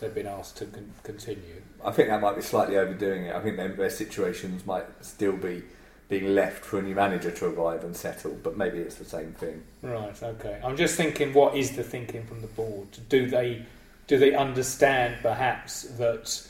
[0.01, 1.63] they've been asked to con- continue.
[1.85, 3.35] I think that might be slightly overdoing it.
[3.35, 5.63] I think their, their situations might still be
[6.09, 9.33] being left for a new manager to arrive and settle, but maybe it's the same
[9.33, 9.63] thing.
[9.81, 10.21] Right.
[10.23, 10.61] Okay.
[10.63, 12.89] I'm just thinking, what is the thinking from the board?
[13.09, 13.65] Do they
[14.07, 16.47] do they understand perhaps that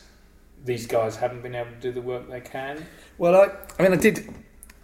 [0.64, 2.86] these guys haven't been able to do the work they can?
[3.18, 4.34] Well, I, I mean, I did.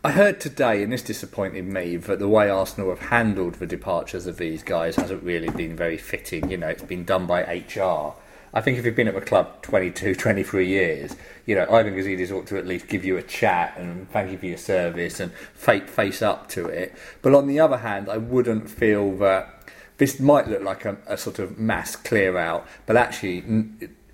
[0.04, 4.26] I heard today, and this disappointed me, that the way Arsenal have handled the departures
[4.26, 6.50] of these guys hasn't really been very fitting.
[6.50, 8.14] You know, it's been done by HR,
[8.52, 12.32] I think if you've been at the club 22, 23 years, you know, Ivan Gazidis
[12.32, 15.32] ought to at least give you a chat and thank you for your service and
[15.54, 16.94] fake face up to it.
[17.20, 19.57] But on the other hand, I wouldn't feel that
[19.99, 23.44] this might look like a, a sort of mass clear out, but actually,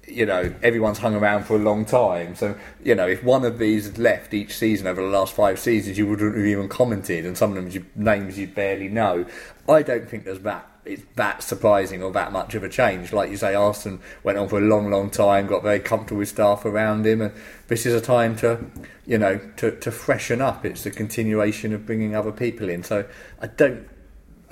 [0.07, 2.35] you know, everyone's hung around for a long time.
[2.35, 5.59] So, you know, if one of these had left each season over the last five
[5.59, 9.26] seasons, you wouldn't have even commented, and some of them you, names you barely know.
[9.68, 13.12] I don't think there's that it's that surprising or that much of a change.
[13.12, 16.28] Like you say, Arsene went on for a long, long time, got very comfortable with
[16.28, 17.32] staff around him, and
[17.68, 18.64] this is a time to,
[19.07, 20.64] you know, to, to freshen up.
[20.64, 22.82] It's a continuation of bringing other people in.
[22.82, 23.07] So
[23.41, 23.89] I don't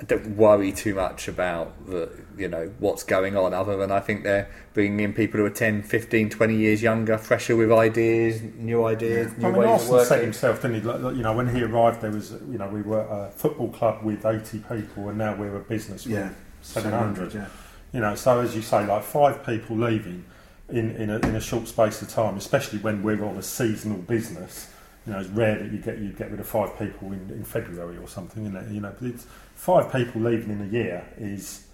[0.03, 4.01] I don't worry too much about the you know what's going on other than I
[4.01, 8.41] think they're bringing in people who are 10 15 20 years younger fresher with ideas
[8.57, 10.87] new ideas new I mean, ways of said working himself, didn't he?
[10.87, 13.69] Like, like, you know, when he arrived, there was, you know, we were a football
[13.69, 16.29] club with 80 people, and now we're a business with Yeah.
[16.63, 17.33] 700.
[17.33, 17.47] Yeah.
[17.93, 20.25] You know, so as you say, like five people leaving
[20.69, 23.99] in, in, a, in a short space of time, especially when we're on a seasonal
[23.99, 24.69] business.
[25.05, 27.43] You know, it's rare that you get you get rid of five people in, in
[27.43, 28.45] February or something.
[28.45, 28.71] Isn't it?
[28.71, 29.27] You know, but it's
[29.63, 31.65] five people leaving in a year is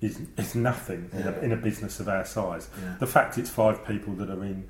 [0.00, 2.68] is is nothing in, a, in a business of our size.
[2.82, 2.96] Yeah.
[2.98, 4.68] The fact it's five people that are in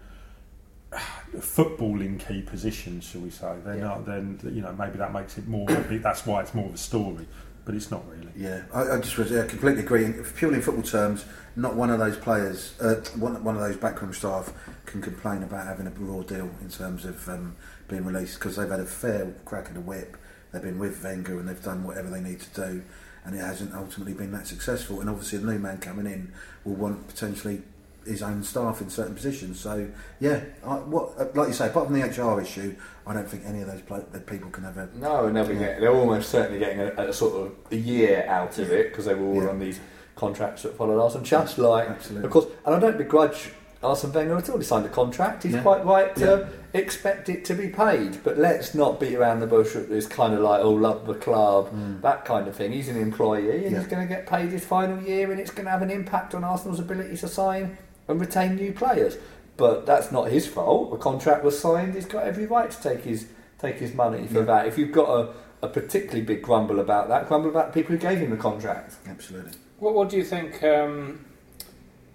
[1.37, 3.55] footballing key positions, shall we say?
[3.64, 3.85] They're Yeah.
[3.85, 4.07] not.
[4.07, 5.66] Then you know maybe that makes it more.
[5.70, 7.27] a- That's why it's more of a story,
[7.64, 8.31] but it's not really.
[8.37, 10.22] Yeah, I, I just was yeah, completely agreeing.
[10.37, 11.24] Purely in football terms,
[11.57, 14.53] not one of those players, uh, one, one of those backroom staff
[14.85, 17.57] can complain about having a raw deal in terms of um,
[17.89, 20.16] being released because they've had a fair crack at the whip.
[20.57, 22.82] They've been with Wenger and they've done whatever they need to do,
[23.26, 25.02] and it hasn't ultimately been that successful.
[25.02, 26.32] And obviously, a new man coming in
[26.64, 27.61] will want potentially
[28.07, 29.61] his own staff in certain positions.
[29.61, 29.86] So
[30.18, 32.74] yeah, I, what uh, like you say, apart from the HR issue,
[33.07, 33.82] I don't think any of those
[34.12, 34.88] the people can ever.
[34.94, 35.61] No, and they'll be Yeah.
[35.61, 39.04] getting, they're almost certainly getting a, a sort of a year out of it because
[39.04, 39.50] they were all Yeah.
[39.50, 39.78] on these
[40.14, 41.16] contracts that followed us.
[41.16, 42.24] And just like, absolutely.
[42.24, 43.50] of course, and I don't begrudge
[43.83, 44.59] Arsene Wenger at all.
[44.59, 45.43] He signed a contract.
[45.43, 45.62] He's Yeah.
[45.62, 48.18] quite right to expect it to be paid.
[48.24, 51.14] But let's not beat around the bush with this kind of like, oh, love the
[51.14, 52.01] club, Mm.
[52.03, 52.72] that kind of thing.
[52.72, 53.79] He's an employee and Yeah.
[53.79, 56.35] he's going to get paid his final year and it's going to have an impact
[56.35, 57.77] on Arsenal's ability to sign
[58.09, 59.18] and retain new players.
[59.57, 60.91] But that's not his fault.
[60.91, 61.95] The contract was signed.
[61.95, 63.27] He's got every right to take his
[63.59, 64.45] take his money for Yeah.
[64.45, 64.66] that.
[64.66, 65.29] If you've got a,
[65.62, 68.97] a particularly big grumble about that, grumble about the people who gave him the contract.
[69.09, 69.53] Absolutely.
[69.79, 70.62] What, what do you think?
[70.62, 71.20] Um,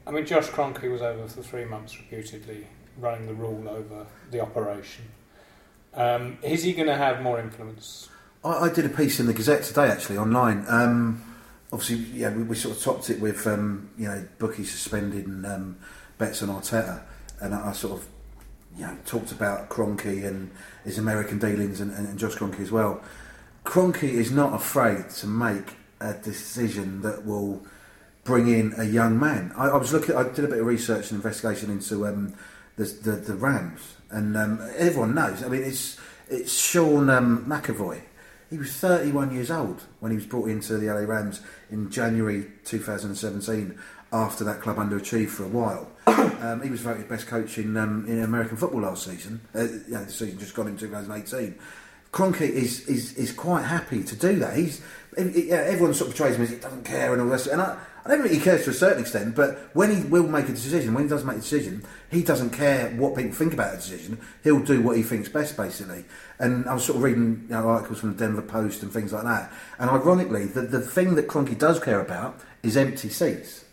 [0.06, 4.40] I mean, Josh Kroenke was over for three months reputedly running the rule over the
[4.40, 5.06] operation.
[5.94, 8.10] Um, is he going to have more influence?
[8.44, 10.66] I, I did a piece in the Gazette today, actually, online.
[10.68, 11.24] Um,
[11.72, 15.46] obviously, yeah, we, we sort of topped it with um, you know bookie suspended and
[15.46, 15.78] um,
[16.18, 17.02] bets on Arteta,
[17.40, 18.08] and I, I sort of
[18.78, 20.52] you know talked about Kroenke and
[20.84, 23.02] his American dealings and, and, and Josh Kroenke as well.
[23.66, 27.62] Kroenke is not afraid to make a decision that will
[28.32, 29.52] bring in a young man.
[29.58, 30.16] I, I was looking.
[30.16, 32.34] I did a bit of research and investigation into um,
[32.78, 35.44] the, the the Rams, and um, everyone knows.
[35.44, 38.02] I mean, it's it's Sean um, McVay.
[38.50, 42.46] He was 31 years old when he was brought into the LA Rams in January
[42.64, 43.78] 2017.
[44.14, 48.06] After that club underachieved for a while, um, he was voted best coach in um,
[48.08, 49.42] in American football last season.
[49.54, 51.60] Uh, yeah, the season just gone in 2018.
[52.14, 54.56] Kroenke is, is is quite happy to do that.
[54.56, 54.82] He's
[55.18, 57.78] yeah, everyone sort of portrays him as he doesn't care and all this, and I,
[58.06, 59.36] I don't think he cares to a certain extent.
[59.36, 62.52] But when he will make a decision, when he does make a decision, he doesn't
[62.52, 64.20] care what people think about a decision.
[64.44, 66.06] He'll do what he thinks best, basically.
[66.40, 69.14] And I was sort of reading you know, articles from the Denver Post and things
[69.14, 69.52] like that.
[69.78, 73.66] And ironically, the the thing that Kroenke does care about is empty seats,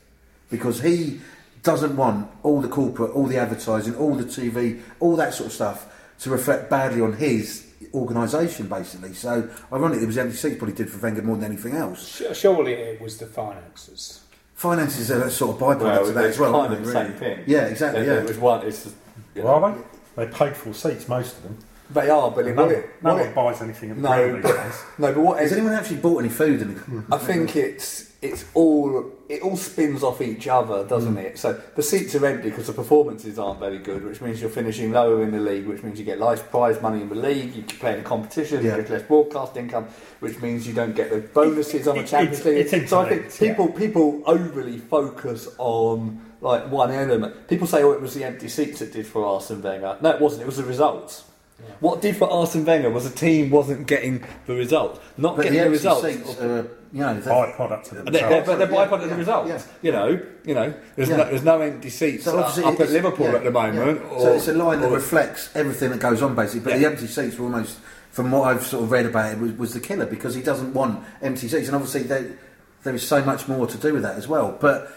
[0.50, 1.20] because he
[1.62, 5.52] doesn't want all the corporate, all the advertising, all the TV, all that sort of
[5.52, 9.14] stuff to reflect badly on his organisation, basically.
[9.14, 12.22] So, ironically, it was empty seats probably did for Wenger more than anything else.
[12.34, 14.20] Surely it was the finances.
[14.54, 16.52] Finances are a sort of byproduct Well, of that it's as well.
[16.52, 17.44] kind of they, the same thing.
[17.46, 18.02] Yeah, exactly.
[18.02, 18.20] There- Yeah.
[18.20, 18.66] there was one.
[18.66, 18.96] It's just,
[19.34, 19.74] you Well, know, are
[20.16, 20.26] they?
[20.26, 21.58] They paid for seats, most of them.
[21.90, 24.44] They are, but it, no it, no one it, buys anything at No, Premier but-
[24.54, 24.82] League days.
[24.98, 26.60] no, but what Has anyone actually bought any food?
[26.62, 31.22] In I think it's it's all it all spins off each other, doesn't Mm.
[31.24, 31.38] it?
[31.38, 34.90] So the seats are empty because the performances aren't very good, which means you're finishing
[34.90, 37.62] lower in the league, which means you get less prize money in the league, you
[37.62, 38.76] play in competition, Yeah.
[38.76, 39.86] you get less broadcast income,
[40.20, 42.74] which means you don't get the bonuses on the It- Champions it's- League.
[42.82, 43.48] it's so I think interlinked, yeah.
[43.48, 47.46] people people overly focus on like one element.
[47.48, 50.20] People say, "Oh, it was the empty seats that did for Arsene Wenger." No, it
[50.20, 50.42] wasn't.
[50.42, 51.24] It was the results.
[51.60, 51.70] Yeah.
[51.80, 55.50] What did for Arsene Wenger was the team wasn't getting the results, not but the
[55.50, 56.02] getting the, empty results.
[56.02, 59.10] seats are, you know, they're- Byproduct of They're, the they're, but they're Yeah, byproduct of
[59.10, 59.48] the results.
[59.50, 59.62] yeah.
[59.82, 60.74] You know, you know.
[60.96, 61.16] There's Yeah.
[61.16, 64.00] no there's no empty seats So up, up at Liverpool yeah, at the moment.
[64.02, 64.08] yeah.
[64.08, 66.60] Or, so it's a line that or- reflects everything that goes on, basically.
[66.60, 66.78] But Yeah.
[66.78, 67.78] the empty seats were almost,
[68.12, 70.72] from what I've sort of read about it, was, was the killer because he doesn't
[70.74, 72.24] want empty seats, and obviously there,
[72.84, 74.56] there is so much more to do with that as well.
[74.60, 74.92] But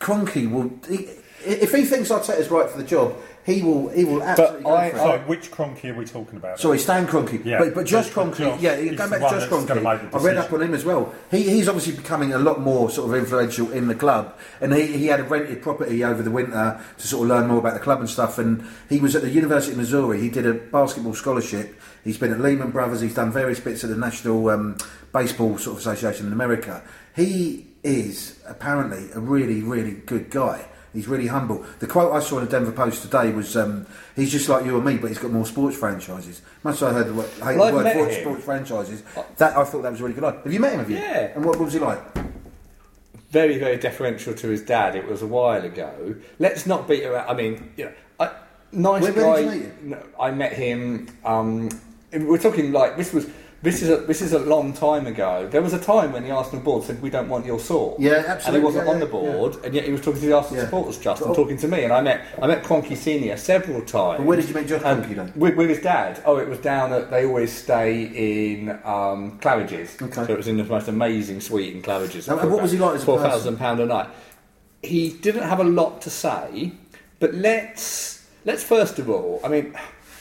[0.00, 0.70] Kroenke will.
[0.88, 1.08] He,
[1.44, 3.14] if he thinks Arteta's right for the job,
[3.44, 3.88] he will.
[3.90, 4.96] He will absolutely I- it.
[4.96, 6.58] So, which Kroenke are we talking about?
[6.58, 7.44] Sorry, Stan Kroenke.
[7.44, 7.58] Yeah.
[7.58, 10.18] But, but Josh Kroenke, Josh yeah, going back to Josh that's gonna Kroenke, make the
[10.18, 11.14] I read up on him as well.
[11.30, 14.86] He, he's obviously becoming a lot more sort of influential in the club, and he,
[14.96, 17.80] he had a rented property over the winter to sort of learn more about the
[17.80, 18.38] club and stuff.
[18.38, 20.20] And he was at the University of Missouri.
[20.20, 21.78] He did a basketball scholarship.
[22.02, 23.02] He's been at Lehman Brothers.
[23.02, 24.78] He's done various bits at the National um,
[25.12, 26.82] Baseball sort of Association in America.
[27.14, 30.66] He is apparently a really, really good guy.
[30.94, 31.64] He's really humble.
[31.80, 33.86] The quote I saw in the Denver Post today was, um,
[34.16, 36.92] "He's just like you and me, but he's got more sports franchises." Much as I
[36.92, 38.20] heard the word, hate Well, the word him.
[38.22, 39.02] sports franchises,
[39.38, 40.38] that I thought that was a really good line.
[40.44, 40.78] Have you met him?
[40.78, 40.96] Have you?
[40.98, 41.32] Yeah.
[41.34, 42.00] And what, what was he like?
[43.30, 44.94] very, very deferential to his dad.
[44.94, 46.14] It was a while ago.
[46.38, 47.28] Let's not beat around.
[47.28, 48.30] I mean, you know, I,
[48.70, 49.20] nice Where- guy.
[49.22, 49.90] where did you meet him?
[49.90, 51.08] No, I met him.
[51.24, 51.68] Um,
[52.12, 53.26] we're talking like this was.
[53.64, 55.48] This is a this is a long time ago.
[55.50, 57.98] There was a time when the Arsenal board said we don't want your sort.
[57.98, 58.46] Yeah, absolutely.
[58.46, 60.36] And he wasn't yeah, on the yeah, board, and yet he was talking to the
[60.36, 60.64] Arsenal Yeah.
[60.66, 61.84] supporters trust and talking to me.
[61.84, 64.18] And I met I met Kroenke Senior several times.
[64.18, 65.32] But where did you meet Josh Um, Kroenke then?
[65.34, 66.22] With, with his dad.
[66.26, 67.10] Oh, it was down at.
[67.10, 69.96] They always stay in um, Claridge's.
[70.00, 70.12] Okay.
[70.12, 72.28] So it was in the most amazing suite in Claridge's.
[72.28, 74.10] And what was he like as a Four thousand pound a night.
[74.82, 76.72] He didn't have a lot to say,
[77.18, 79.40] but let's let's first of all.
[79.42, 79.74] I mean,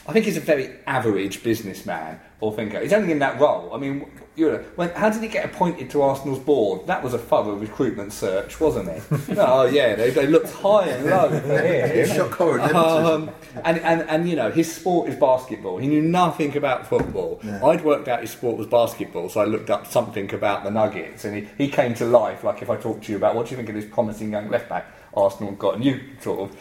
[0.08, 2.82] I think he's a very average businessman or thinker.
[2.82, 3.74] He's only in that role.
[3.74, 6.86] I mean, you know, when, how did he get appointed to Arsenal's board?
[6.88, 9.02] That was a thorough recruitment search, wasn't it?
[9.38, 12.06] oh yeah, they, they looked high and low.
[12.06, 13.32] Shock horror, Um,
[13.64, 15.78] and, and, and you know, his sport is basketball.
[15.78, 17.40] He knew nothing about football.
[17.44, 17.66] Yeah.
[17.66, 21.24] I'd worked out his sport was basketball, so I looked up something about the Nuggets,
[21.24, 22.44] and he, he came to life.
[22.44, 24.50] Like if I talked to you about what do you think of this promising young
[24.50, 26.58] left back Arsenal got, and you sort of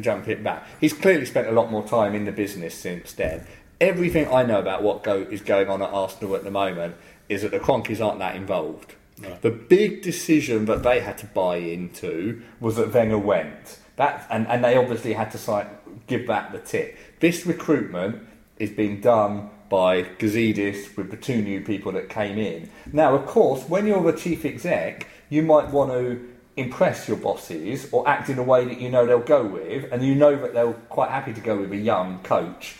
[0.00, 0.66] jump it back.
[0.80, 3.46] He's clearly spent a lot more time in the business since then.
[3.80, 6.96] Everything I know about what go, is going on at Arsenal at the moment
[7.28, 8.94] is that the Kroenkes aren't that involved.
[9.42, 13.78] The big decision that they had to buy into was that Wenger went.
[13.96, 15.66] That and, and they obviously had to sign,
[16.06, 16.96] give that the tip.
[17.20, 18.26] This recruitment
[18.58, 22.70] is being done by Gazidis with the two new people that came in.
[22.92, 27.88] Now, of course, when you're the chief exec, you might want to impress your bosses
[27.92, 30.54] or act in a way that you know they'll go with, and you know that
[30.54, 32.76] they're quite happy to go with a young coach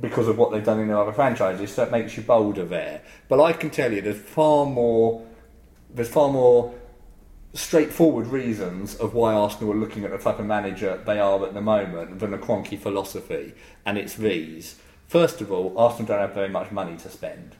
[0.00, 3.02] because of what they've done in their other franchises, so it makes you bolder there.
[3.28, 5.26] But I can tell you, there's far more,
[5.92, 6.74] there's far more
[7.52, 11.52] straightforward reasons of why Arsenal are looking at the type of manager they are at
[11.52, 14.76] the moment than a Kroenke philosophy, and it's these.
[15.08, 17.56] First of all, Arsenal don't have very much money to spend.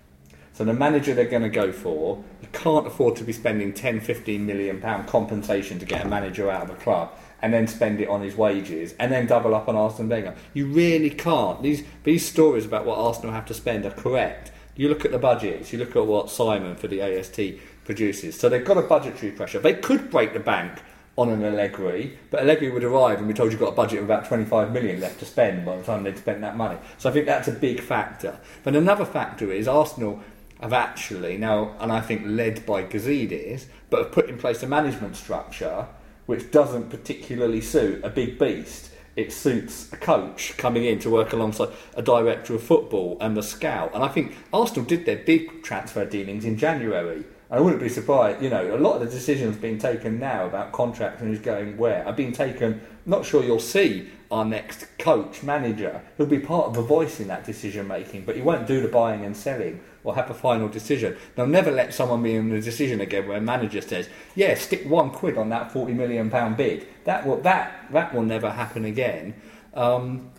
[0.53, 4.01] So the manager they're going to go for, you can't afford to be spending 10,
[4.01, 8.01] 15 million pound compensation to get a manager out of a club and then spend
[8.01, 10.34] it on his wages and then double up on Arsene Wenger.
[10.55, 11.62] You really can't.
[11.62, 14.53] These these stories about what Arsenal have to spend are correct.
[14.76, 17.41] You look at the budgets, you look at what Simon for the AST
[17.84, 18.38] produces.
[18.38, 19.59] So they've got a budgetary pressure.
[19.59, 20.80] They could break the bank
[21.18, 24.05] on an Allegri, but Allegri would arrive and be told you've got a budget of
[24.05, 26.78] about 25 million left to spend by the time they'd spent that money.
[26.99, 28.38] So I think that's a big factor.
[28.62, 30.20] But another factor is Arsenal
[30.61, 34.66] have actually now, and I think led by Gazidis, but have put in place a
[34.66, 35.86] management structure
[36.31, 38.89] which doesn't particularly suit a big beast.
[39.16, 43.43] It suits a coach coming in to work alongside a director of football and the
[43.43, 43.91] scout.
[43.95, 47.24] And I think Arsenal did their big transfer dealings in January.
[47.51, 50.70] I wouldn't be surprised, you know, a lot of the decisions being taken now about
[50.70, 52.81] contracts and who's going where are being taken.
[53.07, 56.01] Not sure you'll see our next coach, manager.
[56.16, 58.87] He'll be part of the voice in that decision making, but he won't do the
[58.87, 61.16] buying and selling or have a final decision.
[61.34, 64.84] They'll never let someone be in the decision again where a manager says, "Yeah, stick
[64.88, 68.84] one quid on that forty million pound bid." That will that that will never happen
[68.84, 69.34] again.
[69.74, 70.30] Um,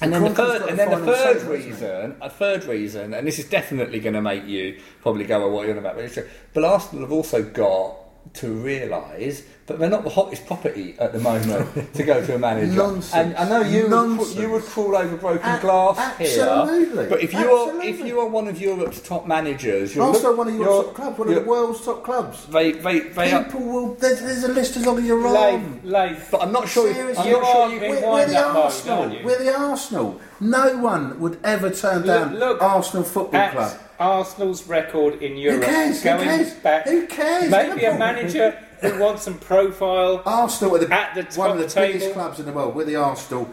[0.00, 1.68] and then the third, and then the third say, hasn't he?
[1.70, 5.50] reason, a third reason, and this is definitely going to make you probably go, "Well,
[5.50, 6.18] what are you on about?" But, it's,
[6.54, 7.96] but Arsenal have also got
[8.34, 12.38] to realise that they're not the hottest property at the moment to go to a
[12.38, 12.72] manager.
[12.72, 13.12] Nonsense.
[13.14, 14.34] And I know you would, Nonsense.
[14.36, 16.96] you would crawl over broken A- glass absolutely.
[17.02, 20.28] here, but if you are if you are one of Europe's top managers, you're Also,
[20.28, 22.46] look- one of your you're- top clubs, one of the world's top clubs.
[22.46, 23.94] They, they, they are, People will.
[23.94, 25.80] There's, there's a list as long as your Layth, arm.
[25.84, 26.28] Layth.
[26.30, 26.92] but I'm not sure.
[26.92, 27.80] Seriously, I'm you not sure are you.
[27.80, 28.98] being- We're, we're the up mode, Arsenal.
[29.02, 29.24] aren't?
[29.24, 30.20] We're the Arsenal.
[30.40, 33.78] No one would ever turn down Look- look Arsenal Football At Club.
[33.98, 35.98] Arsenal's record in Europe, cares?
[36.02, 36.54] Who going cares?
[36.54, 37.50] back, Who cares?
[37.50, 40.22] maybe a manager who wants some profile.
[40.24, 41.92] Arsenal are the, At the one of the table.
[41.94, 42.74] biggest clubs in the world.
[42.74, 43.48] We're the Arsenal.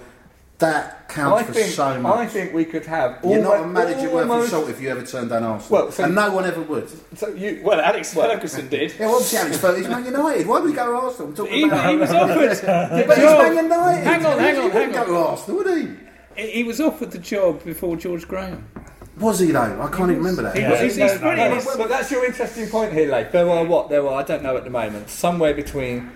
[0.60, 2.16] That counts I for think so much.
[2.16, 3.20] I think we could have.
[3.26, 5.82] You're not a manager worth salt if you ever turn down Arsenal.
[5.84, 6.88] Well, so- and no one ever would.
[7.18, 8.94] So you, Well, Alex Ferguson did.
[8.94, 10.48] Yeah, well, obviously Alex Ferguson, he's Man United.
[10.48, 11.28] Why would he go to Arsenal?
[11.30, 12.62] I'm talking He, about he was offered
[13.08, 13.56] But he's Man.
[13.66, 14.04] United.
[14.06, 14.94] Hang on, hang on, He hang on.
[14.94, 15.78] go to Arsenal, would
[16.38, 16.52] he?
[16.52, 18.66] He was offered the job before George Graham.
[19.20, 19.82] Was he though?
[19.82, 20.56] I can't even remember that.
[20.58, 20.82] Yeah.
[20.82, 21.52] he's, he's No, no, no.
[21.54, 23.32] He's- But that's your interesting point here, Layth.
[23.32, 23.90] There are what?
[23.90, 26.12] There are, I don't know at the moment, somewhere between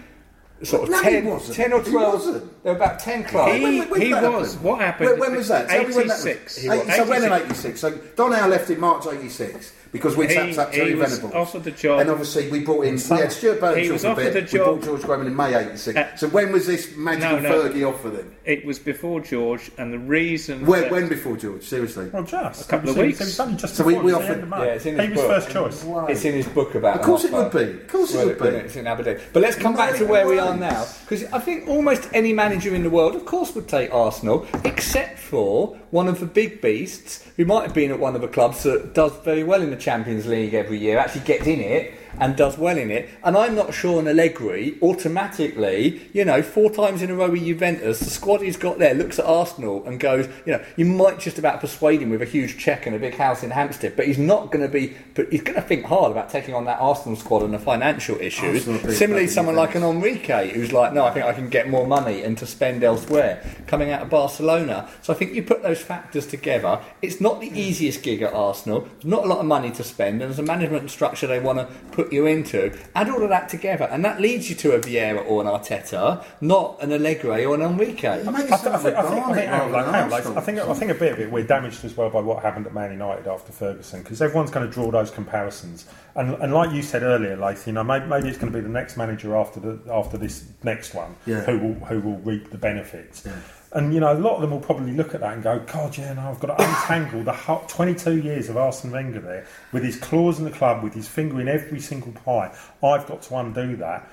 [0.64, 2.14] sort of No, 10, 10 or He 12.
[2.14, 2.64] wasn't.
[2.64, 3.54] There were about 10 clubs.
[3.56, 4.54] He, when- when he was.
[4.54, 4.64] happen?
[4.68, 5.10] What happened?
[5.12, 5.70] When, when was that?
[5.70, 6.26] Tell me when that was.
[6.26, 6.62] 86.
[6.98, 7.80] So when in 86?
[7.80, 11.10] So Don Howe left in March 86 because we He- tapped up he Terry was
[11.18, 11.34] Venables.
[11.34, 14.08] offered the job- And obviously we brought in, we had Stuart Burtenshaw He was for
[14.08, 14.50] a offered bit.
[14.52, 15.98] the We brought George Graham in May 86.
[15.98, 17.70] Uh, so when was this magical no, no.
[17.70, 18.32] Fergie offer then?
[18.46, 20.66] It was before George, and the reason.
[20.66, 21.64] When, that- when before George?
[21.64, 22.10] Seriously?
[22.12, 23.22] Well, just A couple of was- weeks.
[23.22, 24.58] It was just So we- before, we the offered- end of May.
[24.58, 25.32] Yeah, it's in he his was book.
[25.32, 25.86] first choice.
[26.10, 27.60] It's in his book about Of course it would be.
[27.64, 28.48] Of course it would be.
[28.48, 29.18] It's in Aberdeen.
[29.34, 30.86] But let's come back to where we are now.
[31.08, 35.20] Because I think almost any manager in the world, of course, would take Arsenal, except
[35.20, 38.64] for one of the big beasts who might have been at one of the clubs
[38.64, 42.36] that does very well in the Champions League every year, actually gets in it and
[42.36, 43.10] does well in it.
[43.24, 47.44] And I'm not sure an Allegri automatically, you know, four times in a row with
[47.44, 51.20] Juventus, the squad he's got there looks at Arsenal and goes, you know, you might
[51.20, 54.06] just about persuade him with a huge check and a big house in Hampstead, but
[54.06, 56.80] he's not going to be, but he's going to think hard about taking on that
[56.80, 58.68] Arsenal squad and the financial issues.
[58.68, 61.50] Arsenal are big Similarly, someone like an Enrique who's like, no, I think I can
[61.50, 64.90] get more money and to spend elsewhere coming out of Barcelona.
[65.02, 66.80] So I think you put those factors together.
[67.02, 68.82] It's not the easiest gig at Arsenal.
[68.82, 71.60] There's not a lot of money to spend, and there's a management structure they want
[71.60, 72.78] to put you into.
[72.96, 76.24] Add all of that together, and that leads you to a Vieira or an Arteta,
[76.42, 78.24] not an Allegri or an Enrique.
[78.24, 80.20] You I, th- I think, I think, think, hang on, rather than hang on, like,
[80.26, 80.38] Arsenal.
[80.38, 82.66] I think, I think a bit of it we're damaged as well by what happened
[82.68, 85.86] at Man United after Ferguson because everyone's going to draw those comparisons.
[86.16, 88.62] And, and like you said earlier, like you know, maybe, maybe it's going to be
[88.64, 91.42] the next manager after the after this next one Yeah.
[91.42, 93.26] who will who will reap the benefits.
[93.72, 95.96] And you know, a lot of them will probably look at that and go, "God,
[95.98, 99.84] yeah, no, I've got to untangle the whole 22 years of Arsene Wenger there with
[99.84, 102.52] his claws in the club, with his finger in every single pie.
[102.84, 104.08] I've got to undo that."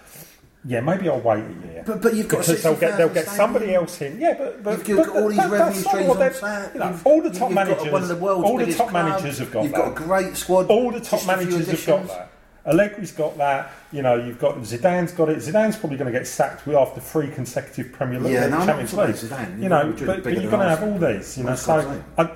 [0.68, 1.84] Yeah, maybe I'll wait a year.
[1.86, 4.18] But- but you've got because they'll get they'll get somebody else in.
[4.20, 7.22] Yeah, but, but You've but got all these that- revenue streams on you know, all
[7.22, 9.62] the top managers, got one of the all the top managers have got that.
[9.64, 9.94] You've that.
[9.94, 10.66] got a great squad.
[10.66, 12.30] all the top just a few managers have got that.
[12.66, 13.72] Allegri's got that.
[13.92, 15.38] You know, you've got Zidane's got it.
[15.38, 19.30] Zidane's probably going to get sacked after three consecutive Premier League Yeah, no, Champions League.
[19.30, 19.56] Zidane.
[19.56, 21.38] You You've know, but, but you're going to have all these.
[21.38, 22.30] You know, so I,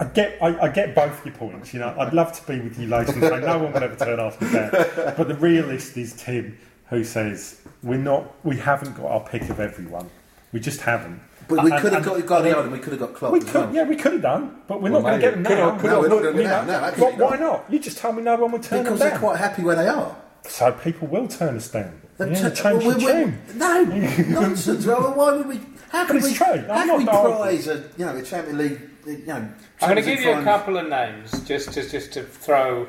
[0.00, 1.72] I get I, I get both your points.
[1.72, 3.96] You know, I'd love to be with you later and say no one will ever
[3.96, 4.70] turn Arsenal down.
[5.16, 9.60] But the realist is Tim, who says we're not, we haven't got our pick of
[9.60, 10.10] everyone.
[10.52, 11.20] We just haven't.
[11.48, 13.44] But we could have and- got Guardiola and we could have got Klopp we as
[13.44, 13.74] could, well.
[13.74, 15.70] yeah, we could have done, but we're Well, not going to get them Could now.
[15.72, 16.64] have, could No, we're not Look, doing you it now.
[16.64, 17.40] No, but why not.
[17.40, 17.64] not?
[17.72, 19.88] You just told me no one would turn Because them they're quite happy where they
[19.88, 20.16] are.
[20.48, 22.00] So people will turn us down.
[22.18, 23.38] They're Yeah, t- change well, the we- we- tune.
[23.56, 23.82] No,
[24.28, 24.86] nonsense.
[24.86, 25.60] Well, why would we?
[25.90, 26.32] How can we?
[26.34, 26.46] true.
[26.46, 27.36] I'm How not can we arguing.
[27.38, 28.80] prize a you know a Champions League?
[29.06, 32.22] You know, I'm going to give you a couple of names just to, just to
[32.22, 32.86] throw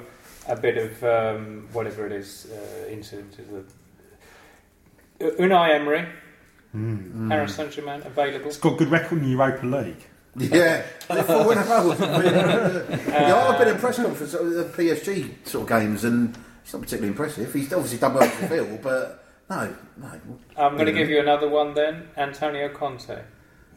[0.47, 3.64] a bit of um, whatever it is uh, into, into the.
[5.28, 6.06] Uh, Unai Emery,
[6.76, 7.30] Hmm.
[7.30, 8.47] Paris Saint Germain, available.
[8.47, 10.07] It's got good record in the Europa League.
[10.38, 15.69] Yeah, they're four in yeah, I've been at press conference at the PSG sort of
[15.69, 17.53] games, and it's not particularly impressive.
[17.53, 20.19] He's obviously done well for the field, but no, no.
[20.57, 22.09] I'm going to give you another one then.
[22.17, 23.21] Antonio Conte.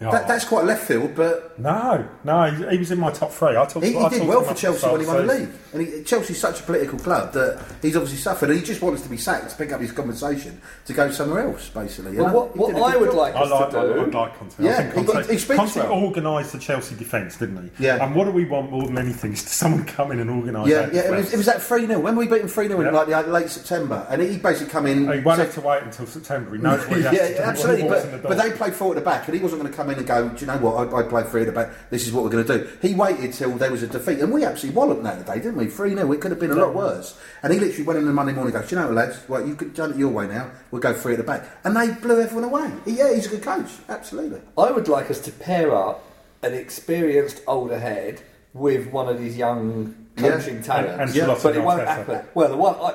[0.00, 0.12] Oh.
[0.12, 3.56] That, that's quite left field, but no, no, he, he was in my top three.
[3.56, 3.84] I talked.
[3.84, 5.48] he, I did talked well for Chelsea when he won the league.
[5.72, 9.02] And he, Chelsea's such a political club that he's obviously suffered, and he just wants
[9.02, 12.16] to be sacked to pick up his compensation to go somewhere else, basically.
[12.16, 13.16] Well, what, he what did a I good would job.
[13.16, 13.92] like I us like, to I, do.
[14.00, 14.54] I like Conte.
[14.60, 15.92] Yeah, I think he- Conte, he speaks Conte well.
[16.04, 17.84] organised the Chelsea defence, didn't he?
[17.84, 18.04] Yeah.
[18.04, 20.68] And what do we want more than anything is to someone come in and organise
[20.68, 21.98] Yeah, that yeah, it was, it was that 3 0.
[21.98, 24.86] When we beat him 3 0 in like the late September, and he basically come
[24.86, 25.12] in.
[25.12, 26.54] He won't said- have to wait until September.
[26.54, 27.40] He knows what he yeah, to do.
[27.40, 27.82] absolutely.
[27.82, 29.42] when he walks in the But, but they played four at the back, and he
[29.42, 30.92] wasn't going to come in and go, Do you know what?
[30.92, 31.90] I, I played three at the back.
[31.90, 32.70] This is what we're going to do.
[32.80, 35.66] He waited till there was a defeat, and we absolutely walloped that day, didn't we?
[35.66, 36.12] 3 0.
[36.12, 37.18] It could have been a lot worse.
[37.42, 39.28] And he literally went in the Monday morning and goes, Do you know what, lads?
[39.28, 40.50] Well, you could done it your way now.
[40.70, 41.48] We'll go three at the back.
[41.64, 42.72] And they blew everyone away.
[42.86, 43.70] Yeah, he's a good coach.
[43.88, 44.40] Absolutely.
[44.56, 46.04] I would like us to pair up
[46.42, 48.22] an experienced older head
[48.58, 51.14] with one of these young coaching And- talents.
[51.16, 51.86] and Ancelotti but it won't Arteta.
[51.86, 52.20] happen.
[52.34, 52.92] Well, the one I,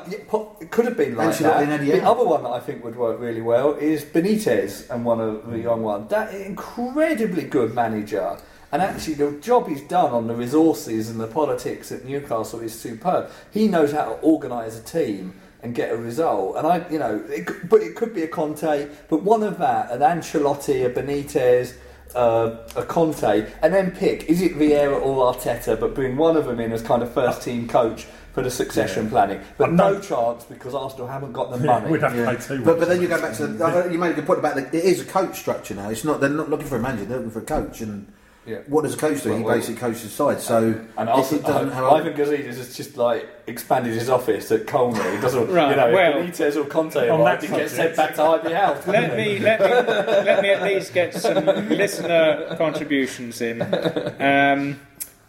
[0.61, 1.79] it could have been like Ancelotti that.
[1.81, 5.21] and The other one that I think would work really well is Benitez and one
[5.21, 6.09] of the young ones.
[6.09, 8.37] That incredibly good manager.
[8.71, 12.77] And actually, the job he's done on the resources and the politics at Newcastle is
[12.77, 13.29] superb.
[13.51, 16.57] He knows how to organise a team and get a result.
[16.57, 19.91] And I, you know, it, but it could be a Conte, but one of that,
[19.91, 21.75] an Ancelotti, a Benitez,
[22.15, 26.45] uh, a Conte, and then pick is it Vieira or Arteta, but bring one of
[26.45, 29.39] them in as kind of first team coach for the succession planning.
[29.57, 31.91] But I'm no not- chance because Arsenal haven't got the Yeah, money.
[31.91, 32.33] we'd have to Yeah.
[32.33, 32.63] pay two.
[32.65, 34.65] But, but then you go back to the, you made a good point about the,
[34.75, 35.89] it is a coach structure now.
[35.89, 37.81] It's not they're not looking for a manager; they're looking for a coach.
[37.81, 38.11] And
[38.45, 38.57] Yeah.
[38.67, 39.29] what does a coach do?
[39.29, 40.41] Well, he well- basically coaches the side.
[40.41, 40.57] So
[40.97, 44.67] And if also, it doesn't have Ivan Gazidis has just like expanded his office at
[44.67, 44.99] Colney.
[45.15, 47.73] He doesn't, Right, you know, well- if Benitez or Conte On arrived, that he gets
[47.73, 48.85] sent back to Ivy House.
[48.87, 49.67] Let me let me
[50.25, 53.61] let me at least get some listener contributions in.
[54.19, 54.79] Um,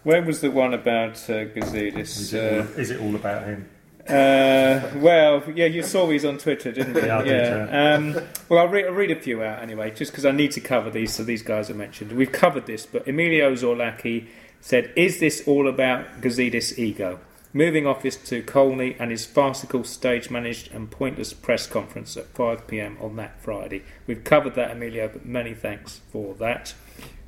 [0.03, 1.99] where was the one about uh, Gazidis?
[2.19, 3.69] Is Uh, is it all about him?
[4.09, 7.07] Uh, well, yeah, you saw these on Twitter, didn't you?
[7.07, 10.31] Yeah, did, Um, well, I'll, re- I'll read a few out anyway, just because I
[10.31, 11.15] need to cover these.
[11.15, 12.13] So these guys are mentioned.
[12.13, 14.27] We've covered this, but Emilio Zorlaki
[14.61, 17.21] said, "Is this all about Gazidis' ego?"
[17.57, 22.67] Moving office to Colney and his farcical stage managed and pointless press conference at 5
[22.67, 23.85] pm on that Friday.
[24.09, 26.75] We've covered that, Emilio, but many thanks for that.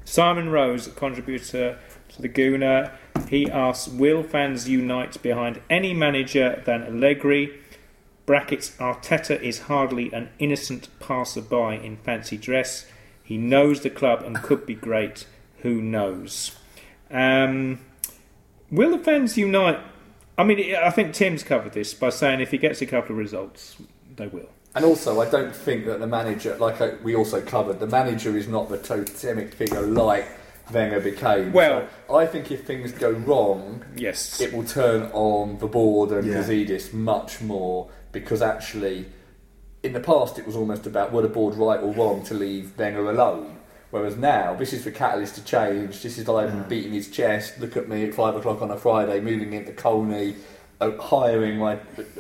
[0.05, 1.79] Simon Rose, a contributor
[2.19, 2.93] the Gooner,
[3.29, 7.59] he asks, Will fans unite behind any manager than Allegri?
[8.25, 12.87] Brackets, Arteta is hardly an innocent passer-by in fancy dress.
[13.23, 15.27] He knows the club and could be great.
[15.59, 16.57] Who knows?
[17.11, 17.81] Um,
[18.71, 19.81] will the fans unite?
[20.39, 23.19] I mean, I think Tim's covered this by saying if he gets a couple of
[23.19, 23.77] results,
[24.17, 24.51] they will.
[24.75, 28.47] And also, I don't think that the manager, like we also covered, the manager is
[28.47, 30.29] not the totemic figure like
[30.73, 31.53] Wenger became.
[31.53, 34.41] Well- So I think if things go wrong, Yes.
[34.41, 36.37] it will turn on the board and Yeah.
[36.43, 39.07] Gazidis much more because actually,
[39.83, 42.73] in the past, it was almost about were the board right or wrong to leave
[42.79, 43.57] Wenger alone.
[43.91, 46.03] Whereas now, this is the catalyst to change.
[46.03, 46.63] This is like Yeah.
[46.69, 47.61] beating his chest.
[47.61, 50.35] Look at me at five o'clock on a Friday, moving into Colney,
[50.81, 51.79] uh, hiring my,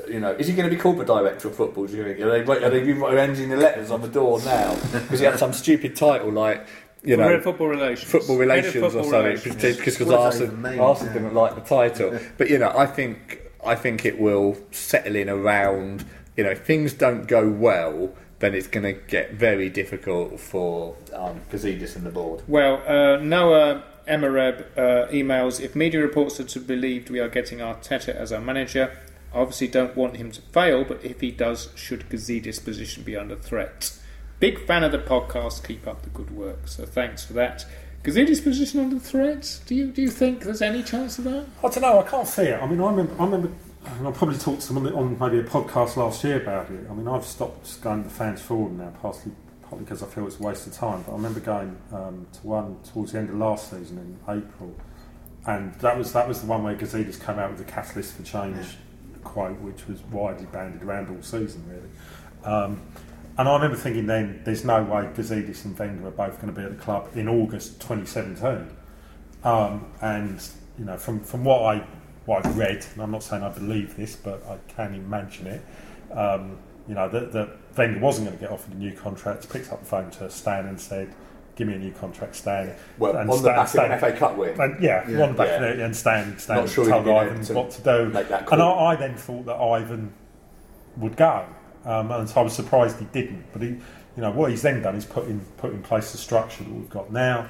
[0.09, 1.87] you know, is he going to be called the director of football?
[1.87, 2.21] Do you think?
[2.21, 5.53] Are they, are they arranging the letters on the door now because he had some
[5.53, 6.67] stupid title like,
[7.07, 8.11] you know, football relations.
[8.11, 9.55] football Head of relations or something relations.
[9.55, 10.81] because because What does that Arsenal.
[10.81, 12.19] Arsenal didn't like the title.
[12.39, 16.05] But you know, I think I think it will settle in around.
[16.37, 20.97] You know, if things don't go well, then it's going to get very difficult for
[21.15, 22.43] um, Gazidis and the board.
[22.47, 27.29] Well, uh, Noah Emereb uh, emails if media reports are to be believed we are
[27.29, 28.97] getting Arteta as our manager.
[29.35, 33.17] I obviously don't want him to fail, but if he does, should Gazidis' position be
[33.17, 33.99] under threat?
[34.39, 35.67] Big fan of the podcast.
[35.67, 36.69] Keep up the good work.
[36.69, 37.65] So thanks for that.
[38.03, 39.61] Gazidis' position under threat?
[39.67, 41.47] Do you do you think there's any chance of that?
[41.59, 41.99] I don't know.
[41.99, 42.63] I can't see it.
[42.63, 43.15] I mean, I remember.
[43.21, 43.51] I remember.
[43.85, 46.87] And I probably talked to someone on maybe a podcast last year about it.
[46.91, 49.33] I mean, I've stopped going to fans forum now, partly
[49.63, 51.03] partly because I feel it's a waste of time.
[51.03, 54.77] But I remember going um, to one towards the end of last season in April,
[55.47, 58.23] and that was that was the one where Gazidis came out with the catalyst for
[58.23, 58.77] change
[59.27, 62.55] quote, which was widely bandied around all season, really.
[62.55, 62.81] Um,
[63.39, 66.59] and I remember thinking then, there's no way Gazidis and Wenger are both going to
[66.59, 68.75] be at the club in August 2017.
[69.45, 70.43] Um, and
[70.79, 71.87] you know, from from what I
[72.25, 75.63] what I've read, and I'm not saying I believe this, but I can imagine it.
[76.13, 76.59] Um,
[76.89, 79.49] you know, that that Wenger wasn't going to get offered a new contract.
[79.53, 81.13] Picked up the phone to Stan and said,
[81.55, 84.13] "Give me a new contract, Stan." Well, And on the Stan- back Stan- of an
[84.13, 85.23] FA Cup win, and yeah, Yeah.
[85.23, 85.57] on the back Yeah.
[85.57, 88.17] of it, and Stan, Stan Not sure told Ivan to what to do.
[88.17, 88.63] And.
[88.63, 90.13] I, I then thought that Ivan
[90.97, 91.45] would go,
[91.87, 93.45] um, and so I was surprised he didn't.
[93.53, 93.79] But he, you
[94.23, 96.91] know, what he's then done is put in put in place the structure that we've
[96.91, 97.47] got now.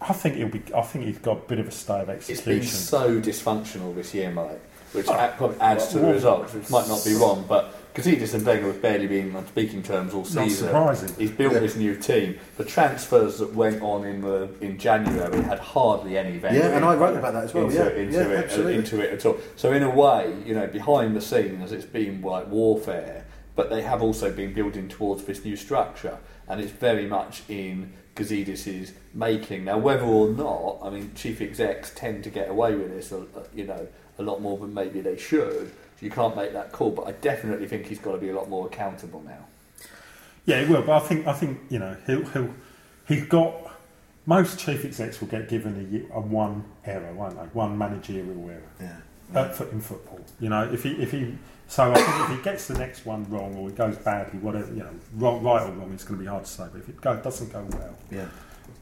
[0.00, 0.62] I think he'll be.
[0.74, 4.12] I think he's got a bit of a stay of It's been so dysfunctional this
[4.14, 4.60] year, Mike,
[4.92, 5.12] which Oh.
[5.14, 8.44] a- probably adds to the Well, results, which might not be wrong, but Gazidis and
[8.44, 10.42] Wenger have barely been on speaking terms all season.
[10.42, 10.66] Not season.
[10.68, 11.14] surprising.
[11.18, 11.58] He's built Yeah.
[11.60, 12.36] this new team.
[12.56, 16.84] The transfers that went on in the in January had hardly any Wenger Yeah, and
[16.84, 17.90] I wrote about that as well, Into, yeah.
[17.90, 18.74] into Yeah, it, absolutely.
[18.76, 19.36] into it at all.
[19.56, 23.24] So in a way, you know, behind the scenes, it's been like warfare,
[23.54, 27.92] but they have also been building towards this new structure, and it's very much in
[28.16, 29.64] Gazidis's making.
[29.64, 33.24] Now, whether or not, I mean, chief execs tend to get away with this, uh,
[33.54, 33.86] you know,
[34.18, 35.68] a lot more than maybe they should.
[35.98, 38.34] So you can't make that call, but I definitely think he's got to be a
[38.34, 39.46] lot more accountable now.
[40.44, 40.82] Yeah, he will.
[40.82, 42.54] But I think I think you know he'll he'll
[43.06, 43.54] he's got
[44.26, 47.44] most chief execs will get given a, ye- a one era, won't they?
[47.52, 48.60] One managerial era.
[48.80, 48.96] Yeah.
[49.34, 50.20] Uh, for, in football.
[50.40, 51.36] You know, if he if he
[51.68, 54.72] so I think if he gets the next one wrong or it goes badly, whatever
[54.72, 56.64] you know, wrong, right or wrong, it's going to be hard to say.
[56.70, 58.26] But if it go, doesn't go well, Yeah.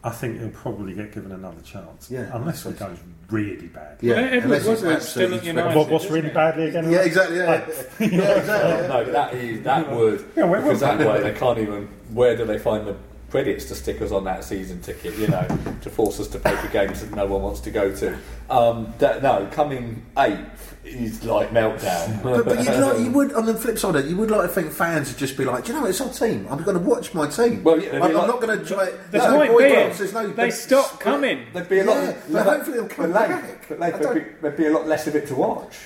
[0.03, 2.11] I think he'll probably get given another chance.
[2.11, 2.96] Yeah, unless it goes
[3.28, 3.98] really bad.
[4.01, 4.14] Yeah.
[4.14, 5.76] Well, Edward unless it's Woodward's still absolutely United.
[5.76, 6.34] What, what's really it?
[6.34, 6.90] badly again?
[6.90, 7.36] Yeah, exactly.
[7.36, 7.44] Yeah,
[8.01, 8.88] yeah exactly.
[8.88, 11.07] no, that is that would Yeah, where because was that that?
[11.07, 11.86] way they can't even.
[12.12, 12.96] Where do they find the
[13.31, 15.16] credits to stick us on that season ticket?
[15.16, 15.47] You know,
[15.83, 18.18] to force us to pay for games that no one wants to go to.
[18.51, 22.22] Um, that, no, coming eighth is like meltdown.
[22.22, 24.43] But, but you'd like, you would, on the flip side of it, you would like
[24.43, 26.47] to think fans would just be like, do you know it's our team.
[26.51, 27.62] I'm going to watch my team.
[27.62, 28.87] Well, yeah, I'm, be I'm like- not going to try.
[28.87, 31.01] The there's no point boycotts, being, there's no they big stop split.
[31.01, 31.47] coming.
[31.53, 31.97] There'd be a lot.
[32.03, 33.43] Yeah, but hopefully they'll come but back.
[33.45, 35.76] Layth- But I Layth, there'd, be, there'd be a lot less of it to watch.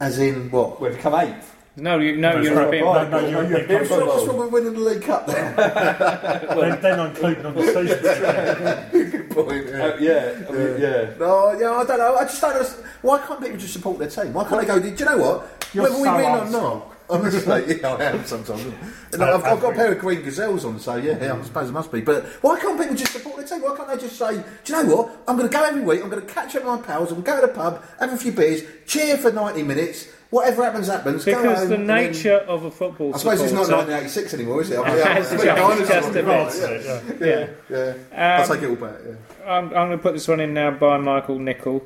[0.00, 0.80] As in what?
[0.80, 1.54] We've come eighth.
[1.80, 2.84] No, you, no, No, European.
[2.84, 3.08] no, football.
[3.10, 4.08] no, European European What's, football.
[4.08, 5.56] what's wrong with winning the League Cup then?
[5.56, 7.62] then, then I'm including on the
[8.92, 9.10] season.
[9.10, 9.68] Good point.
[9.68, 11.14] Uh, yeah, I mean, yeah.
[11.20, 12.16] No, yeah, I don't know.
[12.16, 12.68] I just don't know.
[13.02, 14.32] Why can't people just support their team?
[14.32, 15.66] Why can't they go, do you know what?
[15.72, 16.94] You're Whether we so win or old not.
[17.10, 18.66] Honestly, yeah, I am sometimes.
[19.12, 21.70] And I've, I've got a pair of green gazelles on, so yeah, yeah, I suppose
[21.70, 22.02] it must be.
[22.02, 23.62] But why can't people just support their team?
[23.62, 25.16] Why can't they just say, do you know what?
[25.26, 26.02] I'm going to go every week.
[26.02, 27.10] I'm going to catch up with my pals.
[27.10, 30.08] I'm going to go to the pub, have a few beers, cheer for 90 minutes.
[30.30, 31.24] Whatever happens, happens.
[31.24, 34.34] Because home, the and then- nature of a football I suppose it's not supporter- 1986
[34.34, 34.78] anymore, is it?
[34.78, 37.18] I mean, changed dinosaurs, just a bit.
[37.20, 37.26] yeah.
[37.26, 37.46] Yeah.
[37.70, 38.36] Yeah, yeah.
[38.36, 38.96] I'll Um, take it all back.
[39.06, 39.50] Yeah.
[39.50, 41.82] I'm, I'm going to put this one in now by Michael Nicol.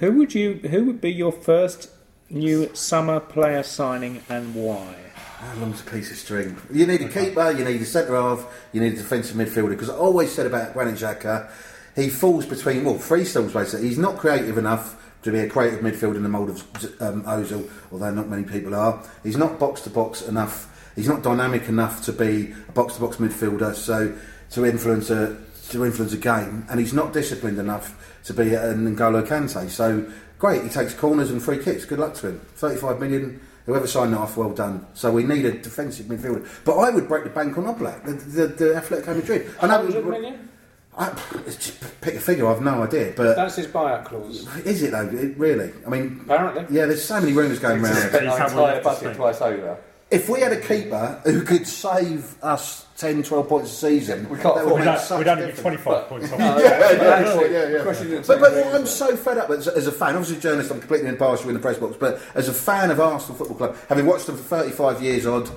[0.00, 0.54] Who would you?
[0.70, 1.90] Who would be your first
[2.30, 4.94] new summer player signing and why?
[5.16, 6.56] How long's a piece of string?
[6.72, 9.68] You need a keeper, you need a centre half, you need a defensive midfielder.
[9.68, 11.50] Because I always said about Granit Xhaka,
[11.94, 13.88] he falls between well three stools basically.
[13.88, 16.62] He's not creative enough to be a creative midfielder in the mould of
[17.00, 19.02] um, Ozil, although not many people are.
[19.22, 20.70] He's not box to box enough.
[20.94, 23.74] He's not dynamic enough to be a box to box midfielder.
[23.74, 24.16] So
[24.50, 25.36] to influence a
[25.70, 29.68] to influence a game, and he's not disciplined enough to be an N'Golo Kante.
[29.70, 31.86] So great, he takes corners and free kicks.
[31.86, 32.40] Good luck to him.
[32.56, 33.40] Thirty-five million.
[33.64, 34.86] Whoever signed that off, well done.
[34.92, 36.46] So we need a defensive midfielder.
[36.66, 39.50] But I would break the bank on Oblak, the, the, the Atletico Madrid.
[39.62, 40.50] I 100 million?
[40.96, 41.08] I,
[41.46, 42.46] it's just pick a figure.
[42.46, 43.12] I've no idea.
[43.16, 44.46] But That's his buyout clause.
[44.64, 45.08] is it though?
[45.08, 45.72] It, really?
[45.86, 46.66] I mean, Apparently.
[46.76, 46.86] yeah.
[46.86, 47.96] There's so many rumours going around.
[47.96, 49.76] Spent our entire budget twice over.
[50.10, 54.38] If we had a keeper who could save us 10, 12 points a season, we
[54.38, 54.54] can't.
[54.54, 56.38] That would We'd, make have, such we'd only be 25 points off.
[56.38, 57.82] No, Yeah, but yeah, actually, yeah, yeah.
[57.82, 58.74] question But, but.
[58.74, 60.10] I'm so fed up as, as a fan.
[60.10, 61.96] Obviously, a journalist, I'm completely impartial in the press box.
[61.98, 65.48] But as a fan of Arsenal Football Club, having watched them for 35 years odd,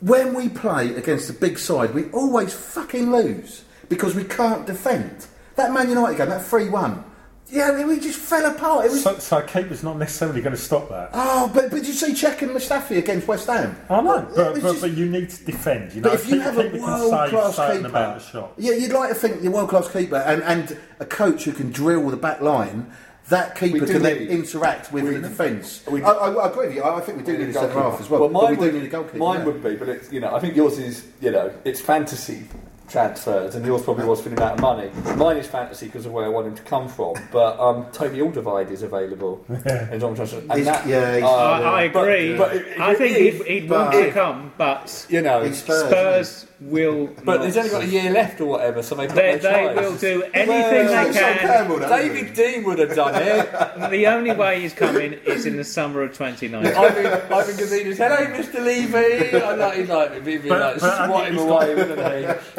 [0.00, 5.26] when we play against a big side, we always fucking lose because we can't defend.
[5.56, 7.04] That Man United game, that 3 1,
[7.50, 8.86] yeah, we just fell apart.
[8.86, 9.02] It was.
[9.02, 11.10] So, so a keeper's not necessarily going to stop that.
[11.12, 13.76] Oh, but, but did you see Cech and Mustafi against West Ham?
[13.90, 15.92] I know, but, but, just- but you need to defend.
[15.92, 18.72] You know, But if you have a world save class certain amount of keeper, yeah,
[18.72, 22.08] you'd like to think you're world class keeper and, and a coach who can drill
[22.08, 22.90] the back line.
[23.28, 25.82] That keeper can then interact with we- the defence.
[25.88, 26.82] I, I, I agree with you.
[26.82, 28.20] I, I think we do need a centre half as well.
[28.20, 29.18] Well, but mine we would, do need a goalkeeper.
[29.18, 29.44] Mine yeah.
[29.46, 32.48] would be, but it's you know, I think yours is you know, it's fantasy
[32.88, 34.90] transfers, and yours probably was for the amount of money.
[35.16, 37.14] Mine is fantasy because of where I want him to come from.
[37.32, 39.44] But um, Toby Alderweireld is available.
[39.48, 42.36] in John Johnson, and that, yeah, uh, I, I agree.
[42.36, 45.86] but if- I think if- he'd, he'd want to come, but you know, Spurs.
[45.88, 47.06] Spurs will.
[47.24, 47.44] but not.
[47.46, 49.96] he's only got a year left or whatever, so they put They, their they will
[49.96, 51.38] do anything Well, they can.
[51.38, 53.90] Campbell, don't David Dein would have done it.
[53.94, 56.74] The only way he's coming is in the summer of 2019.
[56.76, 58.64] Ivan, Ivan Gazidis, hello, Mr.
[58.64, 59.36] Levy.
[59.42, 61.74] I like, he's like, he'd be But- like, but I swat think him he's away,
[61.74, 61.98] wouldn't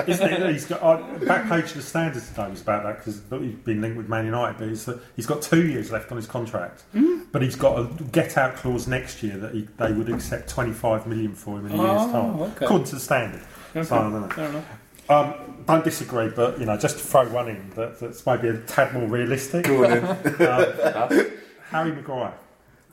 [0.06, 0.12] he?
[0.12, 0.52] Isn't it?
[0.52, 3.82] He's got uh, back page of the standards today was about that because he's been
[3.82, 6.84] linked with Man United, but he's, uh, he's got two years left on his contract.
[7.32, 11.08] But he's got a get out clause next year that he, they would accept 25
[11.08, 12.66] million for him in a year's Oh, time, okay.
[12.66, 13.42] according to the standard.
[13.76, 14.28] Okay, So, I don't know.
[14.30, 14.66] fair enough.
[15.10, 18.58] Um, don't disagree, but you know, just to throw one in that, that's maybe a
[18.62, 19.66] tad more realistic.
[19.66, 21.32] Go on then.
[21.70, 22.34] Harry Maguire.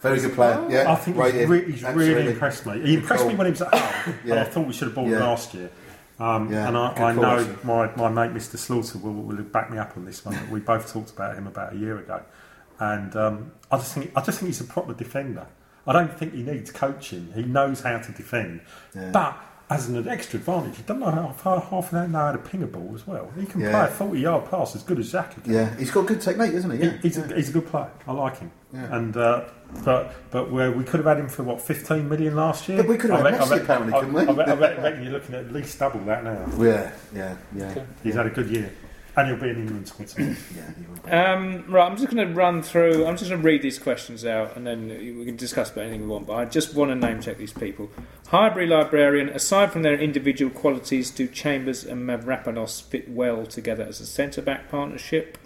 [0.00, 0.66] Very good player.
[0.68, 2.80] Yeah, I think right he's, re- he's really impressed me.
[2.80, 5.04] He impressed me when he was at home, and I thought we should have bought
[5.06, 5.24] him Yeah.
[5.24, 5.70] last year.
[6.18, 8.56] Um, Yeah, and I, I know my, my mate Mr.
[8.58, 10.50] Slaughter will, will back me up on this one.
[10.50, 12.20] we both talked about him about a year ago,
[12.80, 15.46] and um, I just think I just think he's a proper defender.
[15.86, 17.32] I don't think he needs coaching.
[17.34, 18.60] He knows how to defend,
[18.94, 19.10] Yeah.
[19.12, 19.36] but
[19.72, 22.38] as an extra advantage, he doesn't know how far half an hour know how to
[22.38, 23.30] ping a ball as well.
[23.38, 23.70] He can Yeah.
[23.70, 25.52] play a forty-yard pass as good as Xhaka can.
[25.52, 26.76] Yeah, he's got good technique, isn't he?
[26.78, 26.92] He- Yeah.
[27.02, 27.90] he's, a, he's a good player.
[28.06, 28.50] I like him.
[28.72, 28.96] Yeah.
[28.96, 29.44] And uh,
[29.84, 32.78] but but where we could have had him for what 15 million last year.
[32.78, 34.20] Yeah, we could have I had reckon- Messi apparently, I, couldn't we?
[34.20, 36.46] I, reckon- I reckon- reckon you're looking at at least double that now.
[36.58, 37.74] Yeah, yeah, yeah.
[38.02, 38.72] He's had a good year,
[39.16, 40.12] and he'll be in England squad.
[40.18, 41.14] yeah he will.
[41.14, 43.04] Um, right, I'm just going to run through.
[43.06, 46.02] I'm just going to read these questions out, and then we can discuss about anything
[46.02, 46.26] we want.
[46.26, 47.90] But I just want to name check these people.
[48.32, 49.28] Highbury Librarian.
[49.28, 54.40] Aside from their individual qualities, do Chambers and Mavropanos fit well together as a centre
[54.40, 55.36] back partnership?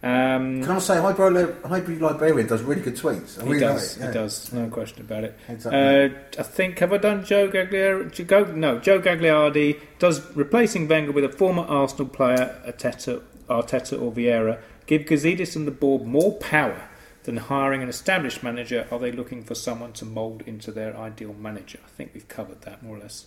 [0.00, 3.36] Um, Can I say, Highbury, Highbury Librarian does really good tweets.
[3.36, 3.98] I he really does.
[3.98, 4.12] like it.
[4.12, 4.52] He does.
[4.52, 5.36] No question about it.
[5.48, 5.80] Exactly.
[5.80, 8.24] Uh, I think have I done Joe Gagliardi?
[8.28, 14.12] Go, no, Joe Gagliardi does replacing Wenger with a former Arsenal player, Arteta, Arteta or
[14.12, 16.89] Vieira, give Gazidis and the board more power
[17.24, 18.86] than hiring an established manager.
[18.90, 21.78] Are they looking for someone to mould into their ideal manager?
[21.84, 23.26] I think we've covered that more or less.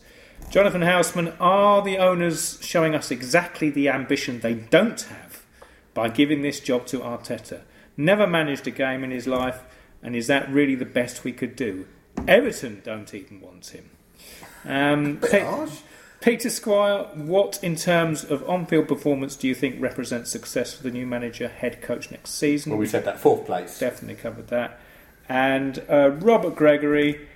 [0.49, 5.43] Jonathan Houseman, are the owners showing us exactly the ambition they don't have
[5.93, 7.61] by giving this job to Arteta?
[7.95, 9.61] Never managed a game in his life,
[10.01, 11.85] and is that really the best we could do?
[12.27, 13.89] Everton don't even want him.
[14.65, 15.67] Um, Pe-.
[16.23, 20.89] Peter Squire, what in terms of on-field performance do you think represents success for the
[20.89, 22.71] new manager, head coach next season?
[22.71, 23.77] Well, we said that fourth place.
[23.77, 24.79] definitely covered that.
[25.27, 27.27] And uh, Robert Gregory,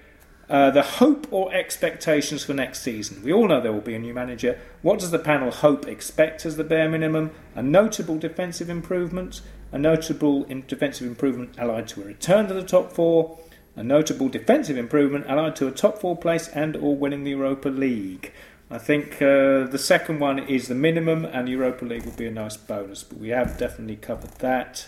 [0.50, 3.22] uh, the hope or expectations for next season.
[3.24, 4.58] We all know there will be a new manager.
[4.84, 7.32] What does the panel hope expect as the bare minimum?
[7.56, 9.42] A notable defensive improvement,
[9.74, 13.38] a notable in- defensive improvement allied to a return to the top four,
[13.76, 17.68] a notable defensive improvement allied to a top four place and or winning the Europa
[17.68, 18.32] League.
[18.70, 22.32] I think uh, the second one is the minimum, and Europa League will be a
[22.32, 24.88] nice bonus, but we have definitely covered that.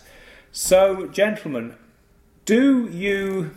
[0.51, 1.75] So, gentlemen,
[2.45, 3.51] do you.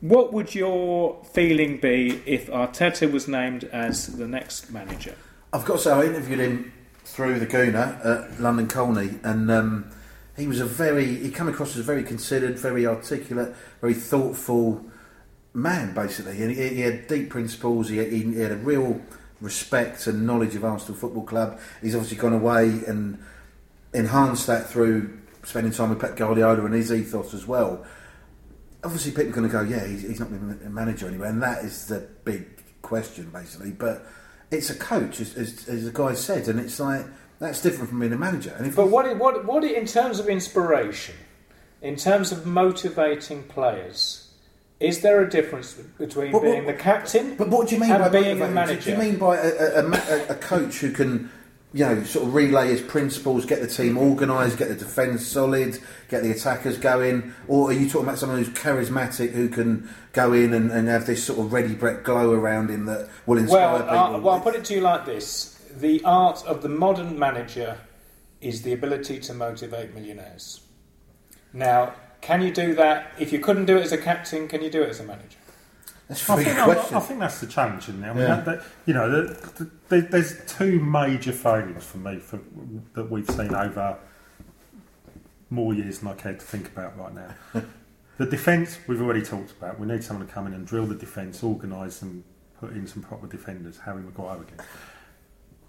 [0.00, 5.16] What would your feeling be if Arteta was named as the next manager?
[5.52, 6.72] I've got to say, I interviewed him
[7.04, 9.90] through the Gooner at London Colney, and um,
[10.36, 11.16] he was a very.
[11.16, 14.86] He came across as very considered, very articulate, very thoughtful
[15.54, 16.42] man, basically.
[16.42, 17.88] And he, he had deep principles.
[17.88, 19.00] He, he, had a real
[19.40, 21.60] respect and knowledge of Arsenal Football Club.
[21.80, 23.22] He's obviously gone away and
[23.92, 27.84] enhanced that through spending time with Pep Guardiola and his ethos as well.
[28.84, 31.42] Obviously, people are going to go, yeah, he's, he's not been a manager anywhere, and
[31.42, 32.46] that is the big
[32.82, 33.70] question, basically.
[33.70, 34.06] But
[34.50, 37.06] it's a coach, as, as, as the guy said, and it's like
[37.38, 38.54] that's different from being a manager.
[38.56, 41.16] And if But what, what, what in terms of inspiration,
[41.80, 44.21] in terms of motivating players,
[44.82, 47.36] is there a difference between But what- being the captain?
[47.36, 48.80] But what do you mean by being a manager.
[48.80, 51.30] Do you mean by a, a, a, a- a coach who can,
[51.72, 55.78] you know, sort of relay his principles, get the team organised, get the defence solid,
[56.08, 60.32] get the attackers going, or are you talking about someone who's charismatic who can go
[60.32, 63.60] in and, and have this sort of ready Brett glow around him that will inspire
[63.72, 63.96] Well, people?
[63.98, 67.78] uh, well, I'll put it to you like this: the art of the modern manager
[68.42, 70.60] is the ability to motivate millionaires.
[71.54, 73.12] Now, can you do that?
[73.18, 75.36] If you couldn't do it as a captain, can you do it as a manager?
[76.08, 76.96] That's a I think, I, question.
[76.96, 78.10] I think that's the challenge in there.
[78.10, 78.36] I mean, Yeah.
[78.36, 82.40] that, that, you know, the, the, the, there's two major failures for me for,
[82.94, 83.98] that we've seen over
[85.50, 87.34] more years than I care to think about right now.
[88.18, 89.78] the defence we've already talked about.
[89.78, 92.22] We need someone to come in and drill the defence, organise and
[92.60, 93.78] put in some proper defenders.
[93.84, 94.66] Harry Maguire again.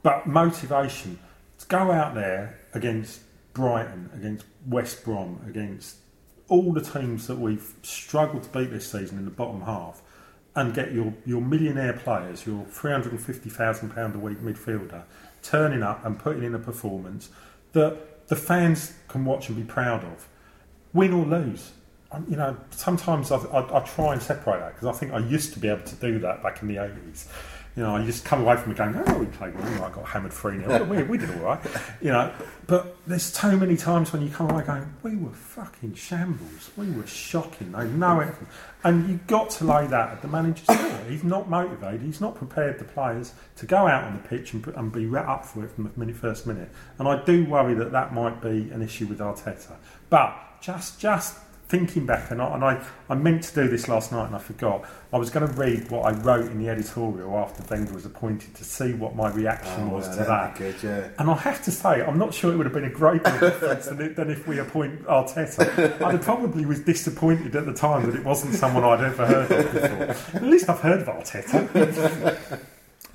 [0.04, 1.18] But motivation
[1.60, 3.22] to go out there against
[3.54, 5.98] Brighton, against West Brom, against
[6.54, 10.04] all the teams that we've struggled to beat this season in the bottom half,
[10.56, 15.02] and get your, your millionaire players, your £350,000 a week midfielder,
[15.42, 17.30] turning up and putting in a performance
[17.72, 20.28] that the fans can watch and be proud of,
[20.94, 21.72] win or lose.
[22.30, 25.54] You know, sometimes I, I, I try and separate that because I think I used
[25.54, 27.26] to be able to do that back in the 80s.
[27.76, 30.06] You know, you just come away from it going, oh, we played well, I got
[30.06, 31.60] hammered 3 0, we, we did all right.
[32.02, 32.32] You know,
[32.68, 36.92] but there's too many times when you come away going, we were fucking shambles, we
[36.92, 38.36] were shocking, they know it.
[38.84, 41.00] And you've got to lay that at the manager's door.
[41.10, 44.66] He's not motivated, he's not prepared the players to go out on the pitch and,
[44.68, 46.70] and be up for it from the minute, first minute.
[47.00, 49.78] And I do worry that that might be an issue with Arteta.
[50.12, 54.12] But just, just thinking back, and I, and I, I meant to do this last
[54.12, 54.84] night and I forgot.
[55.12, 58.54] I was going to read what I wrote in the editorial after Wenger was appointed
[58.56, 60.54] to see what my reaction Oh, was yeah, to that'd that.
[60.54, 61.08] be good, yeah.
[61.20, 63.86] And I have to say, I'm not sure it would have been a great difference
[63.88, 66.02] than, it- than if we appoint Arteta.
[66.02, 69.74] I probably was disappointed at the time that it wasn't someone I'd ever heard of
[69.74, 70.36] before.
[70.38, 72.60] At least I've heard of Arteta.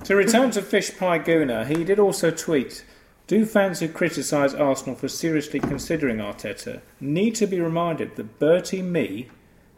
[0.05, 2.85] To return to Fish Pie Gooner, he did also tweet
[3.29, 8.81] Do fans who criticise Arsenal for seriously considering Arteta need to be reminded that Bertie
[8.81, 9.29] Mee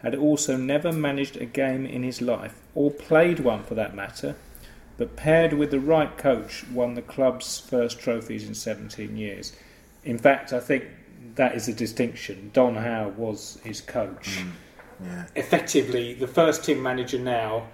[0.03, 4.37] had also never managed a game in his life, or played one for that matter,
[4.97, 9.53] but paired with the right coach won the club's first trophies in 17 years.
[10.05, 10.85] In fact, I think
[11.35, 12.51] that is a distinction.
[12.53, 14.39] Don Howe was his coach.
[14.39, 14.51] Mm,
[15.05, 15.27] yeah.
[15.35, 17.67] Effectively, the first team manager now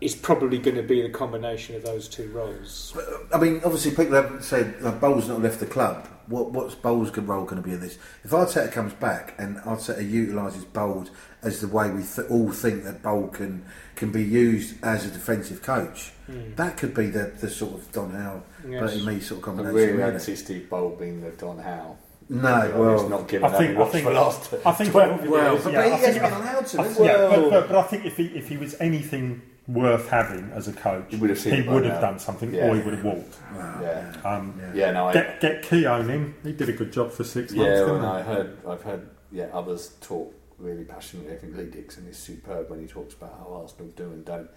[0.00, 2.96] is probably going to be the combination of those two roles.
[3.32, 6.06] I mean, obviously, people have said like, Bould's not left the club.
[6.26, 7.98] What, what's Bould's role going to be in this?
[8.24, 11.10] If Arteta comes back and Arteta utilises Bowles
[11.42, 15.10] as the way we th- all think that Bould can can be used as a
[15.10, 16.54] defensive coach, hmm.
[16.56, 18.80] that could be the, the sort of Don Howe, Yes.
[18.80, 19.74] Bertie Mee sort of combination.
[19.76, 20.10] really really.
[20.10, 21.96] don't see Steve Bould being the Don Howe.
[22.28, 24.72] No, He's well, not given I that think- he I think- for the last I
[24.72, 25.64] think- 12 well, years.
[25.64, 26.80] but, yeah, he I hasn't think- been allowed to.
[26.80, 27.04] I, has he?
[27.04, 30.68] yeah, but, but, but I think if he if he was anything worth having as
[30.68, 32.68] a coach, He would have he would have done something, Yeah.
[32.68, 33.36] or he would have walked.
[33.54, 34.12] Yeah.
[34.24, 36.34] Um, Yeah, no, I, Get get Keown in.
[36.44, 37.80] He did a good job for six months.
[37.80, 41.32] yeah, well, no, I heard, I've heard, yeah, others talk really passionately.
[41.34, 44.48] I think Lee Dixon is superb when he talks about how Arsenal do and don't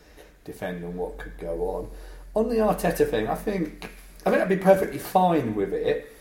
[0.45, 1.89] defend and what could go on.
[2.35, 3.89] On the Arteta thing, I think,
[4.25, 6.13] I think I'd be perfectly fine with it.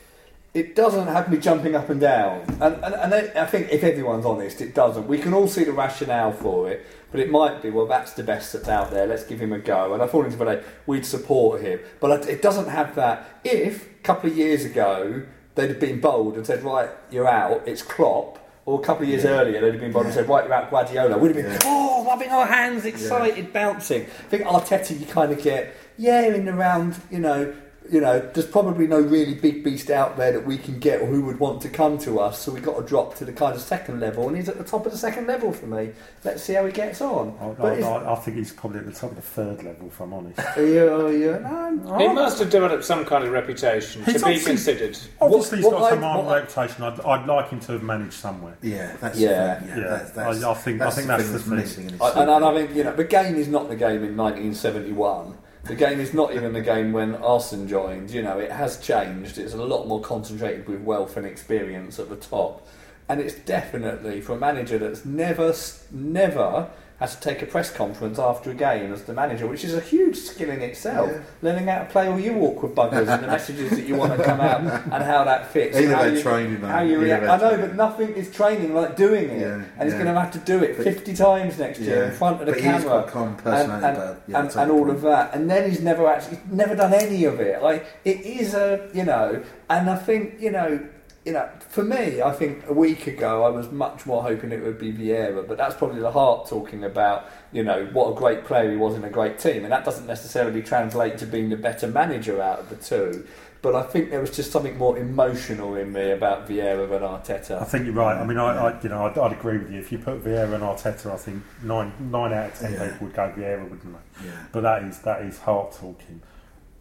[0.54, 4.24] It doesn't have me jumping up and down, and, and, and I think if everyone's
[4.24, 5.06] honest, it doesn't.
[5.06, 8.22] We can all see the rationale for it, but it might be well, that's the
[8.22, 9.06] best that's out there.
[9.06, 9.92] Let's give him a go.
[9.92, 13.40] And I thought into it, we'd support him, but it doesn't have that.
[13.44, 15.22] If a couple of years ago
[15.54, 18.38] they'd have been bold and said, right, you're out, it's Klopp.
[18.64, 20.70] Or a couple of years earlier, they'd have been bold and said, right, you're out,
[20.70, 21.16] Guardiola.
[21.18, 21.58] We'd have been, Yeah.
[21.64, 24.02] oh, rubbing our hands, excited, bouncing.
[24.02, 27.54] I think Arteta, you kind of get, yeah, in the round, you know,
[27.90, 31.06] you know, there's probably no really big beast out there that we can get or
[31.06, 32.38] who would want to come to us.
[32.40, 34.64] So we've got to drop to the kind of second level, and he's at the
[34.64, 35.90] top of the second level for me.
[36.24, 37.36] Let's see how he gets on.
[37.40, 39.86] I, But I, I, I think he's probably at the top of the third level,
[39.88, 40.38] if I'm honest.
[40.56, 44.38] Are you, are no, He must have developed some kind of reputation to He's be
[44.38, 44.98] considered.
[45.20, 46.82] Obviously, what he's got some I- armed what reputation.
[46.84, 48.56] I'd, I'd like him to have managed somewhere.
[48.62, 49.54] Yeah, that's Yeah.
[49.54, 49.68] the thing.
[49.78, 49.88] Yeah.
[49.88, 51.56] That's, that's, I- I think- I think that's thing the thing.
[51.56, 51.88] missing.
[51.90, 54.16] In I, and, and I think you know the game is not the game in
[54.16, 55.34] 1971.
[55.64, 58.10] The game is not even the game when Arsene joined.
[58.10, 59.38] You know, it has changed.
[59.38, 62.66] It's a lot more concentrated with wealth and experience at the top,
[63.08, 65.54] and it's definitely for a manager that's never,
[65.90, 69.72] never has to take a press conference after a game as the manager, which is
[69.72, 71.08] a huge skill in itself.
[71.12, 71.20] Yeah.
[71.42, 74.24] Learning how to play all you awkward buggers and the messages that you want to
[74.30, 75.78] come out and how that fits.
[75.78, 76.56] He'll how you- training.
[76.60, 77.22] How you react.
[77.22, 77.66] I know, training.
[77.68, 80.58] but nothing is training like doing it, Yeah, and he's going to have to do
[80.62, 83.38] it But- 50 times next year in front of the but camera he's calm and,
[83.38, 84.90] personality and, yeah, and, and all point.
[84.90, 85.34] of that.
[85.34, 87.62] And then he's never actually he's never done any of it.
[87.62, 89.40] Like it is a you know,
[89.70, 90.80] and I think you know,
[91.28, 94.62] you know, for me, I think a week ago I was much more hoping it
[94.62, 98.46] would be Vieira, but that's probably the heart talking about you know what a great
[98.46, 101.56] player he was in a great team, and that doesn't necessarily translate to being the
[101.56, 103.26] better manager out of the two.
[103.60, 107.60] But I think there was just something more emotional in me about Vieira than Arteta.
[107.60, 108.16] I think you're right.
[108.16, 109.78] I mean, I, I you know, I'd, I'd agree with you.
[109.80, 112.90] If you put Vieira and Arteta, I think nine nine out of ten Yeah.
[112.90, 114.28] people would go Vieira, wouldn't they?
[114.28, 114.46] Yeah.
[114.50, 116.22] But that is that is heart talking.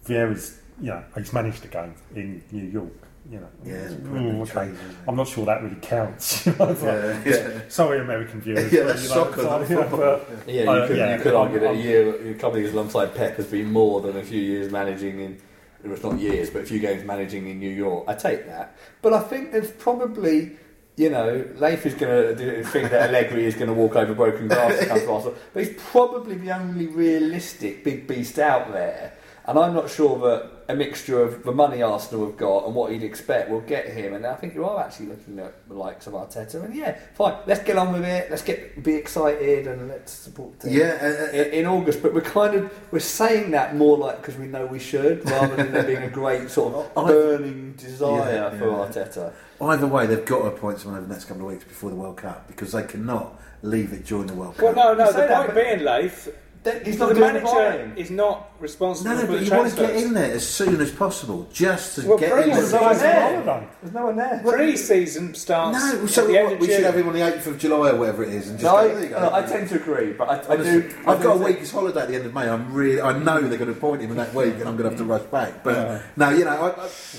[0.06, 2.94] Vieira's, you know, he's managed the game in New York.
[3.30, 4.52] You know, Yeah, it's okay.
[4.52, 6.46] training, I'm not sure that really counts.
[6.46, 7.60] You know, it's like- Yeah, yeah.
[7.68, 8.72] Sorry, American viewers.
[8.72, 10.88] Yeah, but, that's you know, soccer, it's not like, you know, but- Yeah, you Uh,
[10.88, 13.36] could, yeah, you could argue that a I'm- year, a couple of years alongside Pep
[13.36, 15.38] has been more than a few years managing in.
[15.84, 18.06] It was not years, but a few games managing in New York.
[18.08, 20.52] I take that, but I think there's probably,
[20.96, 24.48] you know, Layth is going to think that Allegri is going to walk over broken
[24.48, 29.14] glass to come to Arsenal, but he's probably the only realistic big beast out there.
[29.48, 32.92] And I'm not sure that a mixture of the money Arsenal have got and what
[32.92, 34.14] he'd expect will get him.
[34.14, 36.66] And I think you are actually looking at the likes of Arteta.
[36.66, 38.30] And yeah, fine, let's get on with it.
[38.30, 41.06] Let's get be excited and let's support the team Yeah, uh,
[41.38, 44.48] uh, in, in August, but we're kind of we're saying that more like because we
[44.48, 48.60] know we should, rather than there being a great sort of I- burning desire Yeah,
[48.60, 49.04] for yeah.
[49.06, 49.34] Arteta.
[49.62, 51.96] Either way, they've got to appoint someone over the next couple of weeks before the
[51.96, 54.98] World Cup because they cannot leave it during the World Well, Cup.
[54.98, 55.06] no, no.
[55.06, 56.28] You say The that, point being, Layth,
[56.68, 57.98] Then He's the not doing the manager buying.
[57.98, 60.46] is not responsible No, no, for but the you want to get in there as
[60.48, 62.64] soon as possible, just to Well, get Premier in League there.
[62.66, 63.22] is no one there.
[63.44, 63.68] Holiday.
[63.82, 64.42] There's no one there.
[64.44, 67.48] Pre-season starts No, at so the what, of we should have him on the 8th
[67.48, 68.50] of July or whatever it is.
[68.50, 69.20] And just No, go, I, there you go.
[69.22, 70.96] no, I tend to agree, but I, I Honestly, do.
[71.08, 72.50] I've I got a week's holiday at the end of May.
[72.50, 74.84] I'm really, I know they're going to appoint him in that week, and I'm going
[74.84, 75.64] to have to rush back.
[75.64, 76.02] But Yeah.
[76.18, 76.70] no, you know, I,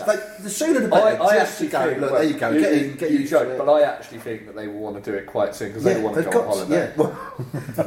[0.03, 1.23] I, Like, the sooner the better.
[1.23, 1.89] I just actually to go.
[1.89, 2.51] think, Look, well, there you go.
[2.51, 5.03] You, get in, get you used joke, but I actually think that they will want
[5.03, 6.93] to do it quite soon because they yeah, want to go on holiday.
[6.99, 7.15] yeah.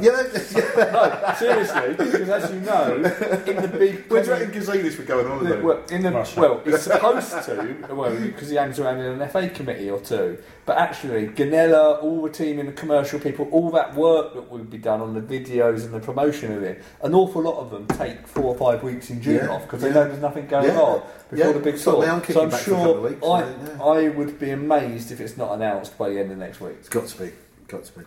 [0.00, 0.32] Yeah, they-
[0.92, 2.94] no, seriously, because as you know,
[3.46, 5.60] in the big Where do you reckon Gazidis would go on holiday?
[5.60, 6.40] Well, in the, Russia.
[6.40, 10.38] well, he's supposed to, well, because he hangs around in an FA committee or two.
[10.64, 14.70] But actually, Ganella, all the team and the commercial people, all that work that would
[14.70, 17.86] be done on the videos and the promotion of it, an awful lot of them
[17.98, 19.88] take four or five weeks in June Yeah, off because yeah.
[19.88, 21.52] they know there's nothing going Yeah, on before yeah.
[21.52, 21.96] the big It's tour.
[22.00, 23.82] Leon So I'm back for a couple sure weeks, I, so, yeah.
[23.82, 26.76] I would be amazed if it's not announced by the end of next week.
[26.78, 27.32] It's got to be.
[27.66, 28.04] Got to be.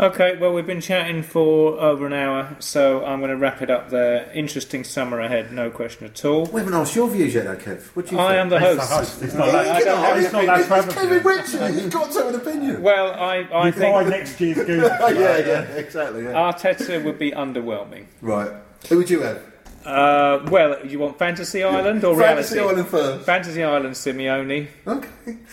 [0.00, 3.68] Okay, well, we've been chatting for over an hour, so I'm going to wrap it
[3.68, 4.30] up there.
[4.32, 6.46] Interesting summer ahead, no question at all.
[6.46, 7.82] We haven't asked your views yet, though, Kev.
[7.96, 8.38] What do you I think?
[8.42, 9.22] am the He's host.
[9.22, 9.78] It's not Yeah, that.
[9.78, 10.92] you can I it's not that It's clever.
[10.92, 11.74] Kevin Richard.
[11.82, 12.80] You've got to have an opinion.
[12.82, 14.88] Well, I, I You buy think next year's goose.
[14.88, 16.22] yeah, yeah, exactly.
[16.22, 16.32] Yeah.
[16.52, 18.04] Arteta would be underwhelming.
[18.22, 18.52] Right.
[18.88, 19.42] Who would you have?
[19.84, 22.72] Uh, well, you want Fantasy Island or Fantasy reality?
[22.74, 23.26] Island first.
[23.26, 24.68] Fantasy Island, Simeone.
[24.86, 25.08] Okay.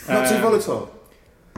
[0.07, 0.94] Not too Um, volatile.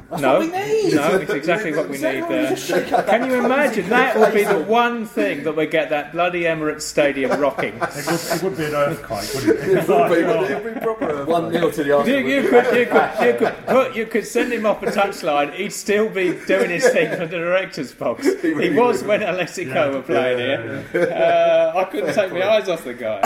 [0.10, 0.94] That's no, what we need.
[0.96, 2.50] no, it's exactly what we Exactly need there.
[2.52, 3.90] just shake up Can you imagine?
[3.90, 7.74] That would be the one thing that would get that bloody Emirates Stadium rocking.
[7.76, 9.68] It would, it would be an earthquake, wouldn't it?
[9.70, 10.52] It It's would be, it?
[10.52, 11.26] It'd be proper.
[11.26, 12.20] One 0 to the You, Arsenal.
[12.22, 15.54] you could, you could, you could put, you could send him off a touchline.
[15.54, 18.26] He'd still be doing his thing for the director's box.
[18.42, 19.10] He, really was would.
[19.10, 21.12] when Atlético Yeah, were playing yeah, here.
[21.12, 23.20] Uh, I couldn't take my eyes off the guy.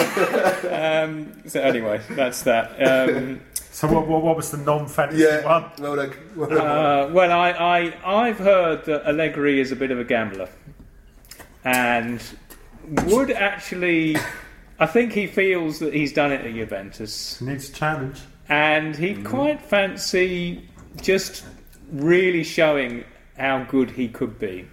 [1.04, 2.72] Um, so anyway, that's that.
[2.82, 3.42] Um,
[3.74, 5.46] So what, what, what was the non-fantasy Yeah.
[5.46, 5.72] one?
[5.80, 6.14] Well done.
[6.36, 6.60] Well done.
[6.72, 10.50] Uh, well, I, I, I've heard that Allegri is a bit of a gambler,
[11.64, 12.22] and
[13.06, 14.18] would actually.
[14.80, 17.39] I think he feels that he's done it at Juventus.
[17.39, 18.20] Needs a challenge.
[18.50, 20.68] and he'd quite fancy
[21.02, 21.46] just
[21.92, 23.04] really showing
[23.38, 24.68] how good he could be.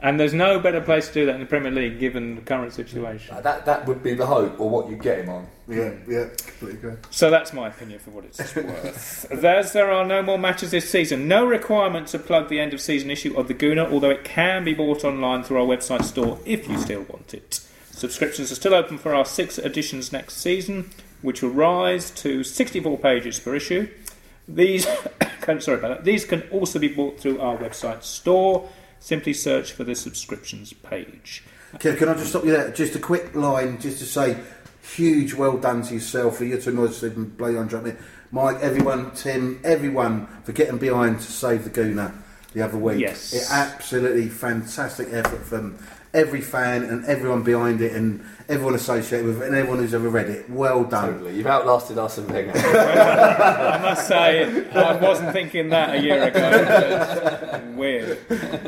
[0.00, 2.72] And there's no better place to do that in the Premier League given the current
[2.74, 3.34] situation.
[3.34, 5.46] Uh, That that would be the hope, or what you get him on.
[5.66, 6.92] yeah, yeah, completely agree.
[7.10, 9.26] So that's my opinion for what it's worth.
[9.32, 11.26] There's, there are no more matches this season.
[11.26, 14.62] No requirement to plug the end of season issue of the Gooner, although it can
[14.64, 17.60] be bought online through our website store if you still want it.
[17.90, 20.90] Subscriptions are still open for our six editions next season.
[21.22, 23.88] which will rise to 64 pages per issue.
[24.46, 24.86] These,
[25.40, 26.04] can, sorry about that.
[26.04, 28.68] These can also be bought through our website store.
[29.04, 31.44] Simply search for the subscriptions page.
[31.74, 32.70] Kev, can I just stop you there?
[32.70, 34.38] Just a quick line, just to say,
[34.94, 37.92] huge well done to yourself for your two noise and play on me.
[38.30, 42.14] Mike, everyone, Tim, everyone for getting behind to save the Gooner
[42.54, 42.98] the other week.
[42.98, 43.34] Yes.
[43.34, 45.76] It, absolutely fantastic effort from
[46.14, 50.08] every fan and everyone behind it and everyone associated with it and everyone who's ever
[50.08, 50.48] read it.
[50.50, 51.14] Well done.
[51.14, 51.36] Totally.
[51.36, 52.52] You've outlasted us and Wenger.
[52.56, 56.50] I must say, I wasn't thinking that a year ago.
[56.52, 58.18] It's weird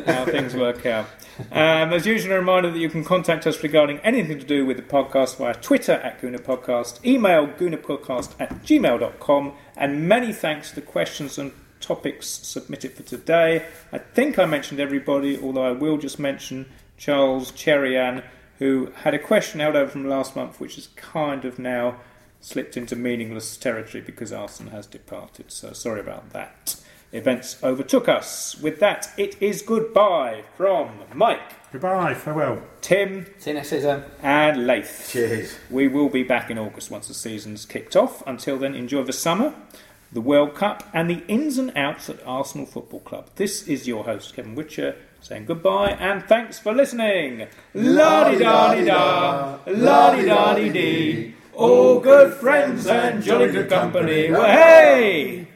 [0.07, 1.07] how things work out.
[1.53, 4.79] Um, as usual, a reminder that you can contact us regarding anything to do with
[4.79, 10.77] the podcast via Twitter at Gooner Podcast, email goonerpodcast at gmail.com, and many thanks to
[10.77, 13.67] the questions and topics submitted for today.
[13.93, 16.67] I think I mentioned everybody, although I will just mention
[16.97, 18.25] Charles Cherian,
[18.59, 21.97] who had a question held over from last month, which has kind of now
[22.41, 25.51] slipped into meaningless territory because Arsene has departed.
[25.51, 26.77] So sorry about that.
[27.13, 28.57] Events overtook us.
[28.61, 31.41] With that, it is goodbye from Mike,
[31.73, 32.63] Goodbye, farewell.
[32.81, 34.03] Tim, See you next season.
[34.23, 35.09] and Layth.
[35.13, 35.57] Cheers.
[35.71, 38.23] We will be back in August once the season's kicked off.
[38.27, 39.55] Until then, enjoy the summer,
[40.13, 43.29] the World Cup, and the ins and outs at Arsenal Football Club.
[43.37, 44.97] This is your host, Kevin Whitcher,
[45.27, 47.49] saying goodbye and thanks for listening.
[47.75, 51.35] La di da di da, la di da di dee.
[51.53, 54.31] All good friends and jolly good company.
[54.31, 55.49] Well, hey!